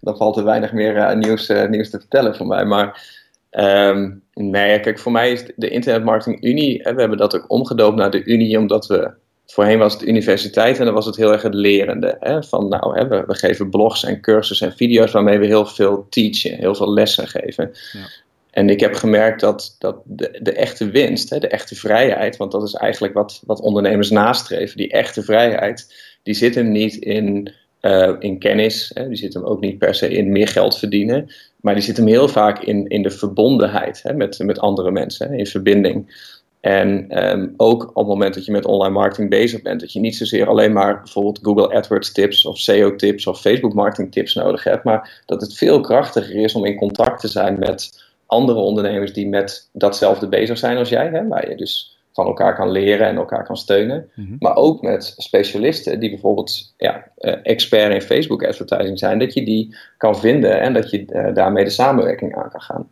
dan 0.00 0.16
valt 0.16 0.36
er 0.36 0.44
weinig 0.44 0.72
meer 0.72 1.16
nieuws, 1.16 1.52
nieuws 1.68 1.90
te 1.90 1.98
vertellen 1.98 2.36
van 2.36 2.46
mij. 2.46 2.64
Maar 2.64 3.18
um, 3.50 4.22
nee, 4.34 4.80
kijk, 4.80 4.98
voor 4.98 5.12
mij 5.12 5.32
is 5.32 5.44
de 5.56 5.68
Internet 5.68 6.04
Marketing 6.04 6.44
Unie. 6.44 6.82
we 6.82 7.00
hebben 7.00 7.18
dat 7.18 7.36
ook 7.36 7.44
omgedoopt 7.50 7.96
naar 7.96 8.10
de 8.10 8.24
Unie, 8.24 8.58
omdat 8.58 8.86
we. 8.86 9.12
Voorheen 9.50 9.78
was 9.78 9.92
het 9.92 10.02
universiteit 10.02 10.78
en 10.78 10.84
dan 10.84 10.94
was 10.94 11.06
het 11.06 11.16
heel 11.16 11.32
erg 11.32 11.42
het 11.42 11.54
lerende. 11.54 12.16
Hè? 12.20 12.42
Van 12.42 12.68
nou, 12.68 12.98
hè, 12.98 13.08
we, 13.08 13.24
we, 13.26 13.34
geven 13.34 13.70
blogs 13.70 14.04
en 14.04 14.20
cursussen 14.20 14.66
en 14.66 14.76
video's 14.76 15.12
waarmee 15.12 15.38
we 15.38 15.46
heel 15.46 15.66
veel 15.66 16.06
teachen, 16.08 16.56
heel 16.56 16.74
veel 16.74 16.92
lessen 16.92 17.28
geven. 17.28 17.70
Ja. 17.92 18.08
En 18.50 18.70
ik 18.70 18.80
heb 18.80 18.94
gemerkt 18.94 19.40
dat, 19.40 19.76
dat 19.78 19.96
de, 20.04 20.38
de 20.42 20.52
echte 20.52 20.90
winst, 20.90 21.30
hè, 21.30 21.38
de 21.38 21.48
echte 21.48 21.74
vrijheid, 21.74 22.36
want 22.36 22.52
dat 22.52 22.62
is 22.62 22.74
eigenlijk 22.74 23.14
wat, 23.14 23.42
wat 23.46 23.60
ondernemers 23.60 24.10
nastreven, 24.10 24.76
die 24.76 24.90
echte 24.90 25.22
vrijheid, 25.22 25.94
die 26.22 26.34
zit 26.34 26.54
hem 26.54 26.70
niet 26.70 26.94
in, 26.94 27.52
uh, 27.82 28.16
in 28.18 28.38
kennis, 28.38 28.90
hè, 28.94 29.08
die 29.08 29.16
zit 29.16 29.34
hem 29.34 29.44
ook 29.44 29.60
niet 29.60 29.78
per 29.78 29.94
se 29.94 30.08
in 30.08 30.32
meer 30.32 30.48
geld 30.48 30.78
verdienen, 30.78 31.32
maar 31.60 31.74
die 31.74 31.82
zit 31.82 31.96
hem 31.96 32.06
heel 32.06 32.28
vaak 32.28 32.62
in, 32.62 32.86
in 32.86 33.02
de 33.02 33.10
verbondenheid 33.10 34.02
hè, 34.02 34.14
met, 34.14 34.38
met 34.38 34.58
andere 34.58 34.90
mensen, 34.90 35.28
hè, 35.28 35.36
in 35.36 35.46
verbinding. 35.46 36.28
En 36.60 37.08
ehm, 37.08 37.48
ook 37.56 37.82
op 37.82 37.94
het 37.94 38.06
moment 38.06 38.34
dat 38.34 38.44
je 38.44 38.52
met 38.52 38.66
online 38.66 38.94
marketing 38.94 39.30
bezig 39.30 39.62
bent, 39.62 39.80
dat 39.80 39.92
je 39.92 40.00
niet 40.00 40.16
zozeer 40.16 40.48
alleen 40.48 40.72
maar 40.72 41.00
bijvoorbeeld 41.00 41.38
Google 41.42 41.74
AdWords 41.74 42.12
tips 42.12 42.46
of 42.46 42.58
SEO 42.58 42.96
tips 42.96 43.26
of 43.26 43.40
Facebook 43.40 43.74
marketing 43.74 44.12
tips 44.12 44.34
nodig 44.34 44.64
hebt, 44.64 44.84
maar 44.84 45.22
dat 45.26 45.40
het 45.40 45.54
veel 45.54 45.80
krachtiger 45.80 46.36
is 46.36 46.54
om 46.54 46.64
in 46.64 46.76
contact 46.76 47.20
te 47.20 47.28
zijn 47.28 47.58
met 47.58 48.08
andere 48.26 48.58
ondernemers 48.58 49.12
die 49.12 49.28
met 49.28 49.68
datzelfde 49.72 50.28
bezig 50.28 50.58
zijn 50.58 50.76
als 50.76 50.88
jij, 50.88 51.08
hè, 51.08 51.28
waar 51.28 51.48
je 51.48 51.56
dus 51.56 51.98
van 52.12 52.26
elkaar 52.26 52.54
kan 52.54 52.70
leren 52.70 53.06
en 53.06 53.16
elkaar 53.16 53.44
kan 53.44 53.56
steunen. 53.56 54.10
Mhm. 54.14 54.36
Maar 54.38 54.56
ook 54.56 54.82
met 54.82 55.14
specialisten 55.16 56.00
die 56.00 56.10
bijvoorbeeld 56.10 56.74
ja, 56.76 57.06
uh, 57.18 57.34
expert 57.42 57.92
in 57.92 58.02
Facebook 58.02 58.44
advertising 58.44 58.98
zijn, 58.98 59.18
dat 59.18 59.34
je 59.34 59.44
die 59.44 59.76
kan 59.96 60.18
vinden 60.18 60.60
en 60.60 60.72
dat 60.72 60.90
je 60.90 61.04
uh, 61.06 61.34
daarmee 61.34 61.64
de 61.64 61.70
samenwerking 61.70 62.36
aan 62.36 62.50
kan 62.50 62.60
gaan. 62.60 62.90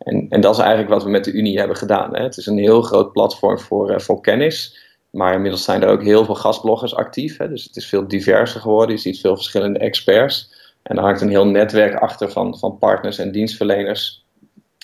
En, 0.00 0.26
en 0.28 0.40
dat 0.40 0.54
is 0.54 0.60
eigenlijk 0.60 0.90
wat 0.90 1.02
we 1.02 1.10
met 1.10 1.24
de 1.24 1.32
Unie 1.32 1.58
hebben 1.58 1.76
gedaan. 1.76 2.14
Hè. 2.16 2.22
Het 2.22 2.36
is 2.36 2.46
een 2.46 2.58
heel 2.58 2.82
groot 2.82 3.12
platform 3.12 3.58
voor, 3.58 3.90
uh, 3.90 3.98
voor 3.98 4.20
kennis. 4.20 4.88
Maar 5.10 5.34
inmiddels 5.34 5.64
zijn 5.64 5.82
er 5.82 5.88
ook 5.88 6.02
heel 6.02 6.24
veel 6.24 6.34
gastbloggers 6.34 6.94
actief. 6.94 7.36
Hè. 7.36 7.48
Dus 7.48 7.64
het 7.64 7.76
is 7.76 7.86
veel 7.86 8.08
diverser 8.08 8.60
geworden. 8.60 8.94
Je 8.94 9.00
ziet 9.00 9.20
veel 9.20 9.36
verschillende 9.36 9.78
experts. 9.78 10.58
En 10.82 10.96
er 10.96 11.02
hangt 11.02 11.20
een 11.20 11.28
heel 11.28 11.46
netwerk 11.46 11.94
achter 11.94 12.30
van, 12.30 12.58
van 12.58 12.78
partners 12.78 13.18
en 13.18 13.32
dienstverleners. 13.32 14.24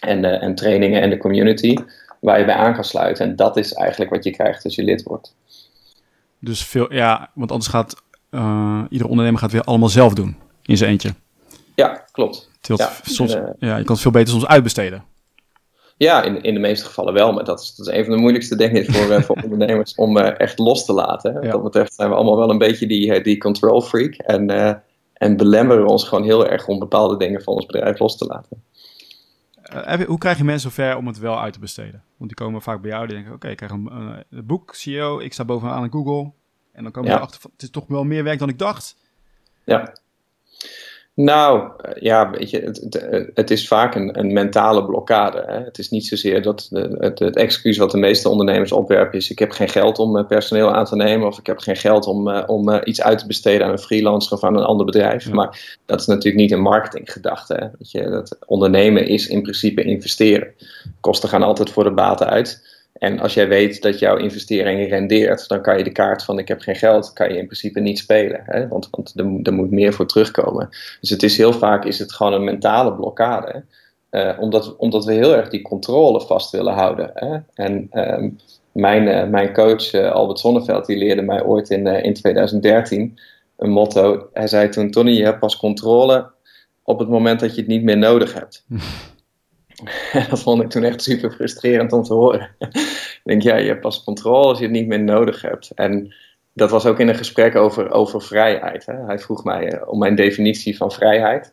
En, 0.00 0.40
en 0.40 0.54
trainingen 0.54 1.02
en 1.02 1.10
de 1.10 1.16
community 1.16 1.76
waar 2.20 2.38
je 2.38 2.44
bij 2.44 2.54
aan 2.54 2.74
kan 2.74 2.84
sluiten. 2.84 3.26
En 3.26 3.36
dat 3.36 3.56
is 3.56 3.72
eigenlijk 3.72 4.10
wat 4.10 4.24
je 4.24 4.30
krijgt 4.30 4.64
als 4.64 4.74
je 4.74 4.84
lid 4.84 5.02
wordt. 5.02 5.34
Dus 6.38 6.64
veel, 6.64 6.92
ja, 6.92 7.30
want 7.34 7.50
anders 7.50 7.70
gaat 7.70 8.02
uh, 8.30 8.82
ieder 8.88 9.08
ondernemer 9.08 9.40
gaat 9.40 9.52
weer 9.52 9.62
allemaal 9.62 9.88
zelf 9.88 10.14
doen 10.14 10.36
in 10.62 10.76
zijn 10.76 10.90
eentje. 10.90 11.14
Ja, 11.74 12.04
klopt. 12.12 12.50
Ja, 12.66 12.92
soms, 13.02 13.34
uh, 13.34 13.42
ja, 13.58 13.76
je 13.76 13.84
kan 13.84 13.92
het 13.94 14.02
veel 14.02 14.10
beter 14.10 14.28
soms 14.28 14.46
uitbesteden. 14.46 15.04
Ja, 15.96 16.22
in, 16.22 16.42
in 16.42 16.54
de 16.54 16.60
meeste 16.60 16.86
gevallen 16.86 17.14
wel. 17.14 17.32
Maar 17.32 17.44
dat 17.44 17.60
is, 17.60 17.74
dat 17.74 17.86
is 17.86 17.92
een 17.92 18.04
van 18.04 18.14
de 18.14 18.20
moeilijkste 18.20 18.56
dingen 18.56 18.84
voor, 18.84 19.10
uh, 19.10 19.22
voor 19.22 19.36
ondernemers 19.44 19.94
om 19.94 20.18
echt 20.18 20.58
los 20.58 20.84
te 20.84 20.92
laten. 20.92 21.34
Wat 21.34 21.50
dat 21.50 21.62
betreft 21.62 21.94
zijn 21.94 22.08
we 22.08 22.14
allemaal 22.14 22.36
wel 22.36 22.50
een 22.50 22.58
beetje 22.58 22.86
die, 22.86 23.20
die 23.20 23.38
control 23.38 23.82
freak. 23.82 24.14
En, 24.14 24.50
en 25.12 25.36
belemmeren 25.36 25.86
ons 25.86 26.04
gewoon 26.04 26.24
heel 26.24 26.46
erg 26.46 26.66
om 26.66 26.78
bepaalde 26.78 27.16
dingen 27.16 27.42
van 27.42 27.54
ons 27.54 27.66
bedrijf 27.66 27.98
los 27.98 28.16
te 28.16 28.26
laten. 28.26 28.62
Uh, 29.74 30.06
hoe 30.06 30.18
krijg 30.18 30.38
je 30.38 30.44
mensen 30.44 30.70
zover 30.70 30.96
om 30.96 31.06
het 31.06 31.18
wel 31.18 31.40
uit 31.40 31.52
te 31.52 31.58
besteden? 31.58 32.02
Want 32.16 32.30
die 32.30 32.44
komen 32.44 32.62
vaak 32.62 32.80
bij 32.80 32.90
jou 32.90 33.06
die 33.06 33.16
denken, 33.16 33.34
oké, 33.34 33.48
ik 33.48 33.56
krijg 33.56 33.72
een, 33.72 33.90
een, 34.30 34.46
boek, 34.46 34.74
CEO, 34.74 35.18
ik 35.18 35.32
sta 35.32 35.44
bovenaan 35.44 35.84
in 35.84 35.92
Google. 35.92 36.32
En 36.72 36.82
dan 36.82 36.92
komen 36.92 37.10
ja. 37.10 37.16
ze 37.16 37.22
achter, 37.22 37.40
het 37.52 37.62
is 37.62 37.70
toch 37.70 37.86
wel 37.86 38.04
meer 38.04 38.24
werk 38.24 38.38
dan 38.38 38.48
ik 38.48 38.58
dacht. 38.58 38.96
Ja. 39.64 39.92
Nou, 41.16 41.70
eh, 41.80 42.02
ja, 42.02 42.30
weet 42.30 42.50
je, 42.50 42.60
het, 42.60 42.86
het, 42.90 43.30
het 43.34 43.50
is 43.50 43.68
vaak 43.68 43.94
een, 43.94 44.18
een 44.18 44.32
mentale 44.32 44.84
blokkade. 44.84 45.44
Hè? 45.46 45.64
Het 45.64 45.78
is 45.78 45.90
niet 45.90 46.06
zozeer 46.06 46.42
dat 46.42 46.68
het, 46.70 47.18
het, 47.18 47.36
excuus 47.36 47.76
wat 47.76 47.90
de 47.90 47.98
meeste 47.98 48.28
ondernemers 48.28 48.72
opwerpen 48.72 49.18
is: 49.18 49.30
ik 49.30 49.38
heb 49.38 49.50
geen 49.50 49.68
geld 49.68 49.98
om 49.98 50.16
eh, 50.16 50.26
personeel 50.26 50.74
aan 50.74 50.84
te 50.84 50.96
nemen, 50.96 51.26
of 51.26 51.38
ik 51.38 51.46
heb 51.46 51.58
geen 51.58 51.76
geld 51.76 52.06
om, 52.06 52.28
uh, 52.28 52.42
om 52.46 52.80
iets 52.84 53.02
uit 53.02 53.18
te 53.18 53.26
besteden 53.26 53.66
aan 53.66 53.72
een 53.72 53.78
freelancer 53.78 54.32
of 54.32 54.44
aan 54.44 54.56
een 54.56 54.64
ander 54.64 54.86
bedrijf. 54.86 55.30
Maar 55.30 55.78
dat 55.86 56.00
is 56.00 56.06
natuurlijk 56.06 56.36
niet 56.36 56.52
een 56.52 56.60
marketinggedachte. 56.60 57.54
Hè? 57.54 57.66
Weet 57.78 57.90
je, 57.90 58.10
dat 58.10 58.38
ondernemen 58.46 59.06
is 59.06 59.26
in 59.26 59.42
principe 59.42 59.82
investeren. 59.82 60.52
Kosten 61.00 61.28
gaan 61.28 61.42
altijd 61.42 61.70
voor 61.70 61.84
de 61.84 61.94
baten 61.94 62.26
uit. 62.26 62.75
En 62.98 63.20
als 63.20 63.34
jij 63.34 63.48
weet 63.48 63.82
dat 63.82 63.98
jouw 63.98 64.16
investering 64.16 64.88
rendeert, 64.88 65.48
dan 65.48 65.62
kan 65.62 65.78
je 65.78 65.84
de 65.84 65.92
kaart 65.92 66.24
van 66.24 66.38
ik 66.38 66.48
heb 66.48 66.60
geen 66.60 66.76
geld, 66.76 67.12
kan 67.12 67.28
je 67.28 67.38
in 67.38 67.44
principe 67.44 67.80
niet 67.80 67.98
spelen. 67.98 68.42
Hè? 68.44 68.68
Want, 68.68 68.88
want 68.90 69.12
er, 69.16 69.40
er, 69.42 69.52
moet 69.52 69.70
meer 69.70 69.92
voor 69.92 70.06
terugkomen. 70.06 70.68
Dus 71.00 71.10
het 71.10 71.22
is 71.22 71.36
heel 71.36 71.52
vaak 71.52 71.84
is 71.84 71.98
het 71.98 72.12
gewoon 72.12 72.32
een 72.32 72.44
mentale 72.44 72.94
blokkade. 72.94 73.64
Uh, 74.10 74.36
omdat, 74.40 74.76
omdat 74.76 75.04
we 75.04 75.12
heel 75.12 75.34
erg 75.34 75.48
die 75.48 75.62
controle 75.62 76.20
vast 76.20 76.50
willen 76.50 76.74
houden. 76.74 77.10
Hè? 77.14 77.38
En 77.54 77.88
um, 77.92 78.36
mijn, 78.72 79.06
uh, 79.06 79.30
mijn 79.30 79.52
coach 79.52 79.92
uh, 79.92 80.10
Albert 80.10 80.38
Sonneveld, 80.38 80.86
die 80.86 80.98
leerde 80.98 81.22
mij 81.22 81.44
ooit 81.44 81.70
in, 81.70 81.86
in 81.86 82.14
2013 82.14 83.18
een 83.56 83.70
motto. 83.70 84.28
Hij 84.32 84.46
zei 84.46 84.68
toen, 84.68 84.90
Tony, 84.90 85.10
je 85.10 85.24
hebt 85.24 85.38
pas 85.38 85.56
controle 85.56 86.30
op 86.82 86.98
het 86.98 87.08
moment 87.08 87.40
dat 87.40 87.54
je 87.54 87.60
het 87.60 87.70
niet 87.70 87.82
meer 87.82 87.98
nodig 87.98 88.34
hebt. 88.34 88.64
dat 90.30 90.40
vond 90.42 90.62
ik 90.62 90.70
toen 90.70 90.84
echt 90.84 91.02
super 91.02 91.30
frustrerend 91.30 91.92
om 91.92 92.02
te 92.02 92.14
horen. 92.14 92.50
ik 92.58 93.20
denk, 93.24 93.42
ja, 93.42 93.56
je 93.56 93.68
hebt 93.68 93.80
pas 93.80 94.04
controle 94.04 94.46
als 94.46 94.58
je 94.58 94.64
het 94.64 94.72
niet 94.72 94.86
meer 94.86 95.02
nodig 95.02 95.42
hebt. 95.42 95.70
En 95.74 96.14
dat 96.52 96.70
was 96.70 96.86
ook 96.86 96.98
in 96.98 97.08
een 97.08 97.14
gesprek 97.14 97.56
over, 97.56 97.90
over 97.90 98.22
vrijheid. 98.22 98.86
Hè. 98.86 99.04
Hij 99.04 99.18
vroeg 99.18 99.44
mij 99.44 99.72
uh, 99.72 99.88
om 99.88 99.98
mijn 99.98 100.14
definitie 100.14 100.76
van 100.76 100.92
vrijheid. 100.92 101.52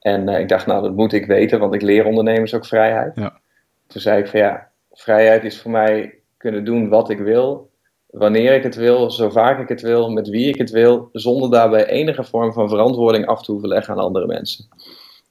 En 0.00 0.28
uh, 0.28 0.38
ik 0.38 0.48
dacht, 0.48 0.66
nou, 0.66 0.82
dat 0.82 0.94
moet 0.94 1.12
ik 1.12 1.26
weten, 1.26 1.58
want 1.58 1.74
ik 1.74 1.82
leer 1.82 2.04
ondernemers 2.04 2.54
ook 2.54 2.66
vrijheid. 2.66 3.16
Ja. 3.16 3.40
Toen 3.86 4.00
zei 4.00 4.20
ik 4.20 4.26
van 4.26 4.40
ja, 4.40 4.70
vrijheid 4.92 5.44
is 5.44 5.60
voor 5.60 5.70
mij 5.70 6.14
kunnen 6.36 6.64
doen 6.64 6.88
wat 6.88 7.10
ik 7.10 7.18
wil, 7.18 7.70
wanneer 8.06 8.54
ik 8.54 8.62
het 8.62 8.74
wil, 8.74 9.10
zo 9.10 9.30
vaak 9.30 9.60
ik 9.60 9.68
het 9.68 9.80
wil, 9.80 10.10
met 10.10 10.28
wie 10.28 10.48
ik 10.48 10.58
het 10.58 10.70
wil, 10.70 11.08
zonder 11.12 11.50
daarbij 11.50 11.86
enige 11.86 12.24
vorm 12.24 12.52
van 12.52 12.68
verantwoording 12.68 13.26
af 13.26 13.42
te 13.42 13.52
hoeven 13.52 13.68
leggen 13.68 13.94
aan 13.94 14.00
andere 14.00 14.26
mensen. 14.26 14.68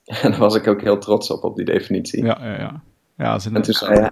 En 0.23 0.31
daar 0.31 0.39
was 0.39 0.55
ik 0.55 0.67
ook 0.67 0.81
heel 0.81 0.97
trots 0.97 1.31
op, 1.31 1.43
op 1.43 1.55
die 1.55 1.65
definitie. 1.65 2.25
Ja, 2.25 2.37
ja, 2.41 2.57
ja. 2.57 2.83
ja 3.17 3.39
en, 3.53 3.61
toen 3.61 3.73
zei 3.73 3.99
hij, 3.99 4.11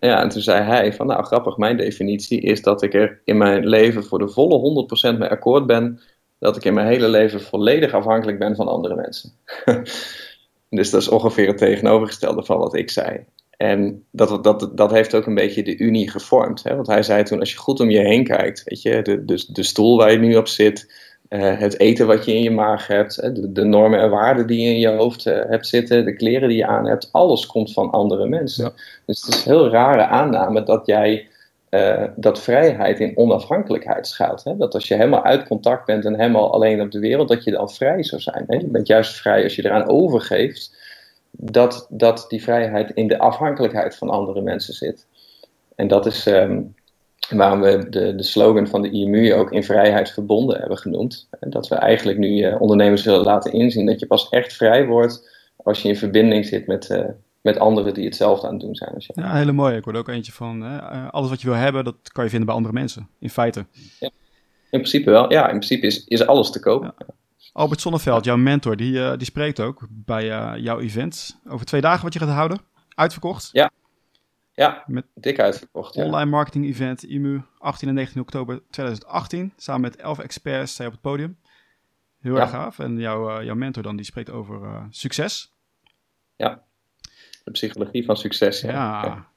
ja 0.00 0.22
en 0.22 0.28
toen 0.28 0.42
zei 0.42 0.62
hij 0.62 0.92
van, 0.92 1.06
nou 1.06 1.24
grappig, 1.24 1.56
mijn 1.56 1.76
definitie 1.76 2.40
is 2.40 2.62
dat 2.62 2.82
ik 2.82 2.94
er 2.94 3.20
in 3.24 3.36
mijn 3.36 3.66
leven 3.66 4.04
voor 4.04 4.18
de 4.18 4.28
volle 4.28 4.86
100% 5.14 5.18
mee 5.18 5.28
akkoord 5.28 5.66
ben, 5.66 6.00
dat 6.38 6.56
ik 6.56 6.64
in 6.64 6.74
mijn 6.74 6.86
hele 6.86 7.08
leven 7.08 7.40
volledig 7.40 7.92
afhankelijk 7.92 8.38
ben 8.38 8.56
van 8.56 8.68
andere 8.68 8.94
mensen. 8.94 9.32
dus 10.80 10.90
dat 10.90 11.00
is 11.00 11.08
ongeveer 11.08 11.46
het 11.46 11.58
tegenovergestelde 11.58 12.44
van 12.44 12.58
wat 12.58 12.74
ik 12.74 12.90
zei. 12.90 13.24
En 13.56 14.04
dat, 14.10 14.44
dat, 14.44 14.70
dat 14.74 14.90
heeft 14.90 15.14
ook 15.14 15.26
een 15.26 15.34
beetje 15.34 15.62
de 15.62 15.78
Unie 15.78 16.10
gevormd. 16.10 16.62
Hè? 16.62 16.74
Want 16.74 16.86
hij 16.86 17.02
zei 17.02 17.22
toen, 17.22 17.38
als 17.38 17.52
je 17.52 17.58
goed 17.58 17.80
om 17.80 17.90
je 17.90 17.98
heen 17.98 18.24
kijkt, 18.24 18.62
weet 18.64 18.82
je, 18.82 19.02
de, 19.02 19.24
de, 19.24 19.44
de 19.52 19.62
stoel 19.62 19.96
waar 19.96 20.12
je 20.12 20.18
nu 20.18 20.36
op 20.36 20.48
zit, 20.48 20.92
uh, 21.30 21.58
het 21.58 21.78
eten 21.78 22.06
wat 22.06 22.24
je 22.24 22.34
in 22.34 22.42
je 22.42 22.50
maag 22.50 22.86
hebt, 22.86 23.16
de, 23.22 23.52
de, 23.52 23.64
normen 23.64 24.00
en 24.00 24.10
waarden 24.10 24.46
die 24.46 24.60
je 24.60 24.70
in 24.70 24.78
je 24.78 24.88
hoofd 24.88 25.26
uh, 25.26 25.34
hebt 25.48 25.66
zitten, 25.66 26.04
de 26.04 26.16
kleren 26.16 26.48
die 26.48 26.56
je 26.56 26.66
aan 26.66 26.86
hebt, 26.86 27.08
alles 27.12 27.46
komt 27.46 27.72
van 27.72 27.90
andere 27.90 28.28
mensen. 28.28 28.64
Ja. 28.64 28.72
Dus 29.06 29.22
het 29.22 29.34
is 29.34 29.44
een 29.44 29.52
heel 29.52 29.68
rare 29.68 30.06
aanname 30.06 30.62
dat 30.62 30.86
jij 30.86 31.28
uh, 31.70 32.04
dat 32.16 32.40
vrijheid 32.40 33.00
in 33.00 33.16
onafhankelijkheid 33.16 34.06
schuilt. 34.06 34.44
Hè? 34.44 34.56
Dat 34.56 34.74
als 34.74 34.88
je 34.88 34.94
helemaal 34.94 35.24
uit 35.24 35.46
contact 35.46 35.86
bent 35.86 36.04
en 36.04 36.18
helemaal 36.18 36.52
alleen 36.52 36.80
op 36.80 36.90
de 36.90 36.98
wereld, 36.98 37.28
dat 37.28 37.44
je 37.44 37.50
dan 37.50 37.70
vrij 37.70 38.02
zou 38.02 38.20
zijn. 38.20 38.44
Hè? 38.46 38.56
Je 38.56 38.66
bent 38.66 38.86
juist 38.86 39.16
vrij 39.16 39.42
als 39.42 39.56
je 39.56 39.64
eraan 39.64 39.88
overgeeft 39.88 40.76
dat, 41.30 41.86
dat 41.90 42.24
die 42.28 42.42
vrijheid 42.42 42.90
in 42.90 43.08
de 43.08 43.18
afhankelijkheid 43.18 43.96
van 43.96 44.10
andere 44.10 44.40
mensen 44.40 44.74
zit. 44.74 45.06
En 45.74 45.88
dat 45.88 46.06
is, 46.06 46.26
um, 46.26 46.74
waarom 47.36 47.60
we 47.60 47.88
de, 47.88 48.14
de 48.14 48.22
slogan 48.22 48.66
van 48.66 48.82
de 48.82 48.90
IMU 48.90 49.34
ook 49.34 49.52
in 49.52 49.64
vrijheid 49.64 50.10
verbonden 50.10 50.58
hebben 50.58 50.78
genoemd. 50.78 51.28
Dat 51.40 51.68
we 51.68 51.74
eigenlijk 51.74 52.18
nu 52.18 52.28
uh, 52.28 52.60
ondernemers 52.60 53.04
willen 53.04 53.24
laten 53.24 53.52
inzien 53.52 53.86
dat 53.86 54.00
je 54.00 54.06
pas 54.06 54.28
echt 54.28 54.52
vrij 54.52 54.86
wordt 54.86 55.30
als 55.56 55.82
je 55.82 55.88
in 55.88 55.96
verbinding 55.96 56.46
zit 56.46 56.66
met, 56.66 56.90
uh, 56.90 57.04
met 57.40 57.58
anderen 57.58 57.94
die 57.94 58.04
hetzelfde 58.04 58.46
aan 58.46 58.52
het 58.52 58.62
doen 58.62 58.74
zijn. 58.74 58.94
Als. 58.94 59.10
Ja, 59.14 59.34
hele 59.34 59.52
mooi. 59.52 59.76
Ik 59.76 59.84
hoorde 59.84 59.98
ook 59.98 60.08
eentje 60.08 60.32
van 60.32 60.80
alles 61.10 61.30
wat 61.30 61.40
je 61.40 61.48
wil 61.48 61.56
hebben, 61.56 61.84
dat 61.84 62.12
kan 62.12 62.24
je 62.24 62.30
vinden 62.30 62.46
bij 62.46 62.56
andere 62.56 62.74
mensen. 62.74 63.08
In 63.18 63.30
feite. 63.30 63.66
Ja, 63.98 64.10
in 64.70 64.78
principe 64.78 65.10
wel. 65.10 65.32
Ja, 65.32 65.42
in 65.42 65.56
principe 65.56 65.86
is, 65.86 66.04
is 66.04 66.26
alles 66.26 66.50
te 66.50 66.60
koop. 66.60 66.82
Ja. 66.82 66.94
Albert 67.52 67.80
Sonneveld, 67.80 68.24
jouw 68.24 68.36
mentor, 68.36 68.76
die, 68.76 69.16
die 69.16 69.26
spreekt 69.26 69.60
ook 69.60 69.86
bij 69.88 70.26
jouw 70.60 70.80
event 70.80 71.38
over 71.48 71.66
twee 71.66 71.80
dagen 71.80 72.04
wat 72.04 72.12
je 72.12 72.18
gaat 72.18 72.28
houden. 72.28 72.60
Uitverkocht. 72.94 73.48
Ja, 73.52 73.70
ja, 74.60 74.84
met 74.86 75.06
dik 75.14 75.38
uitverkocht. 75.38 75.94
Ja. 75.94 76.04
Online 76.04 76.30
marketing 76.30 76.64
event 76.64 77.02
IMU 77.02 77.42
18 77.58 77.88
en 77.88 77.94
19 77.94 78.20
oktober 78.20 78.62
2018. 78.70 79.52
Samen 79.56 79.80
met 79.80 79.96
11 79.96 80.18
experts 80.18 80.72
sta 80.72 80.82
je 80.82 80.88
op 80.88 80.94
het 80.94 81.04
podium. 81.04 81.38
Heel 82.20 82.40
erg 82.40 82.50
gaaf. 82.50 82.78
En 82.78 82.98
jouw, 82.98 83.38
uh, 83.38 83.44
jouw 83.44 83.54
mentor 83.54 83.82
dan, 83.82 83.96
die 83.96 84.04
spreekt 84.04 84.30
over 84.30 84.62
uh, 84.62 84.84
succes. 84.90 85.54
Ja, 86.36 86.62
de 87.44 87.50
psychologie 87.50 88.04
van 88.04 88.16
succes. 88.16 88.60
Ja. 88.60 89.04
ja. 89.04 89.28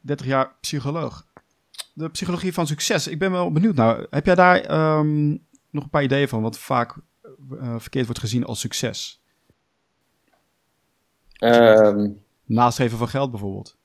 30 0.00 0.26
jaar 0.26 0.54
psycholoog. 0.60 1.26
De 1.92 2.10
psychologie 2.10 2.52
van 2.52 2.66
succes. 2.66 3.08
Ik 3.08 3.18
ben 3.18 3.30
wel 3.30 3.52
benieuwd. 3.52 3.74
Nou, 3.74 4.06
heb 4.10 4.26
jij 4.26 4.34
daar 4.34 4.96
um, 4.98 5.46
nog 5.70 5.84
een 5.84 5.90
paar 5.90 6.02
ideeën 6.02 6.28
van 6.28 6.42
wat 6.42 6.58
vaak 6.58 6.96
uh, 7.52 7.78
verkeerd 7.78 8.04
wordt 8.04 8.20
gezien 8.20 8.44
als 8.44 8.60
succes? 8.60 9.22
Um, 11.38 12.23
Nastreven 12.44 12.98
van 12.98 13.08
geld 13.08 13.30
bijvoorbeeld. 13.30 13.76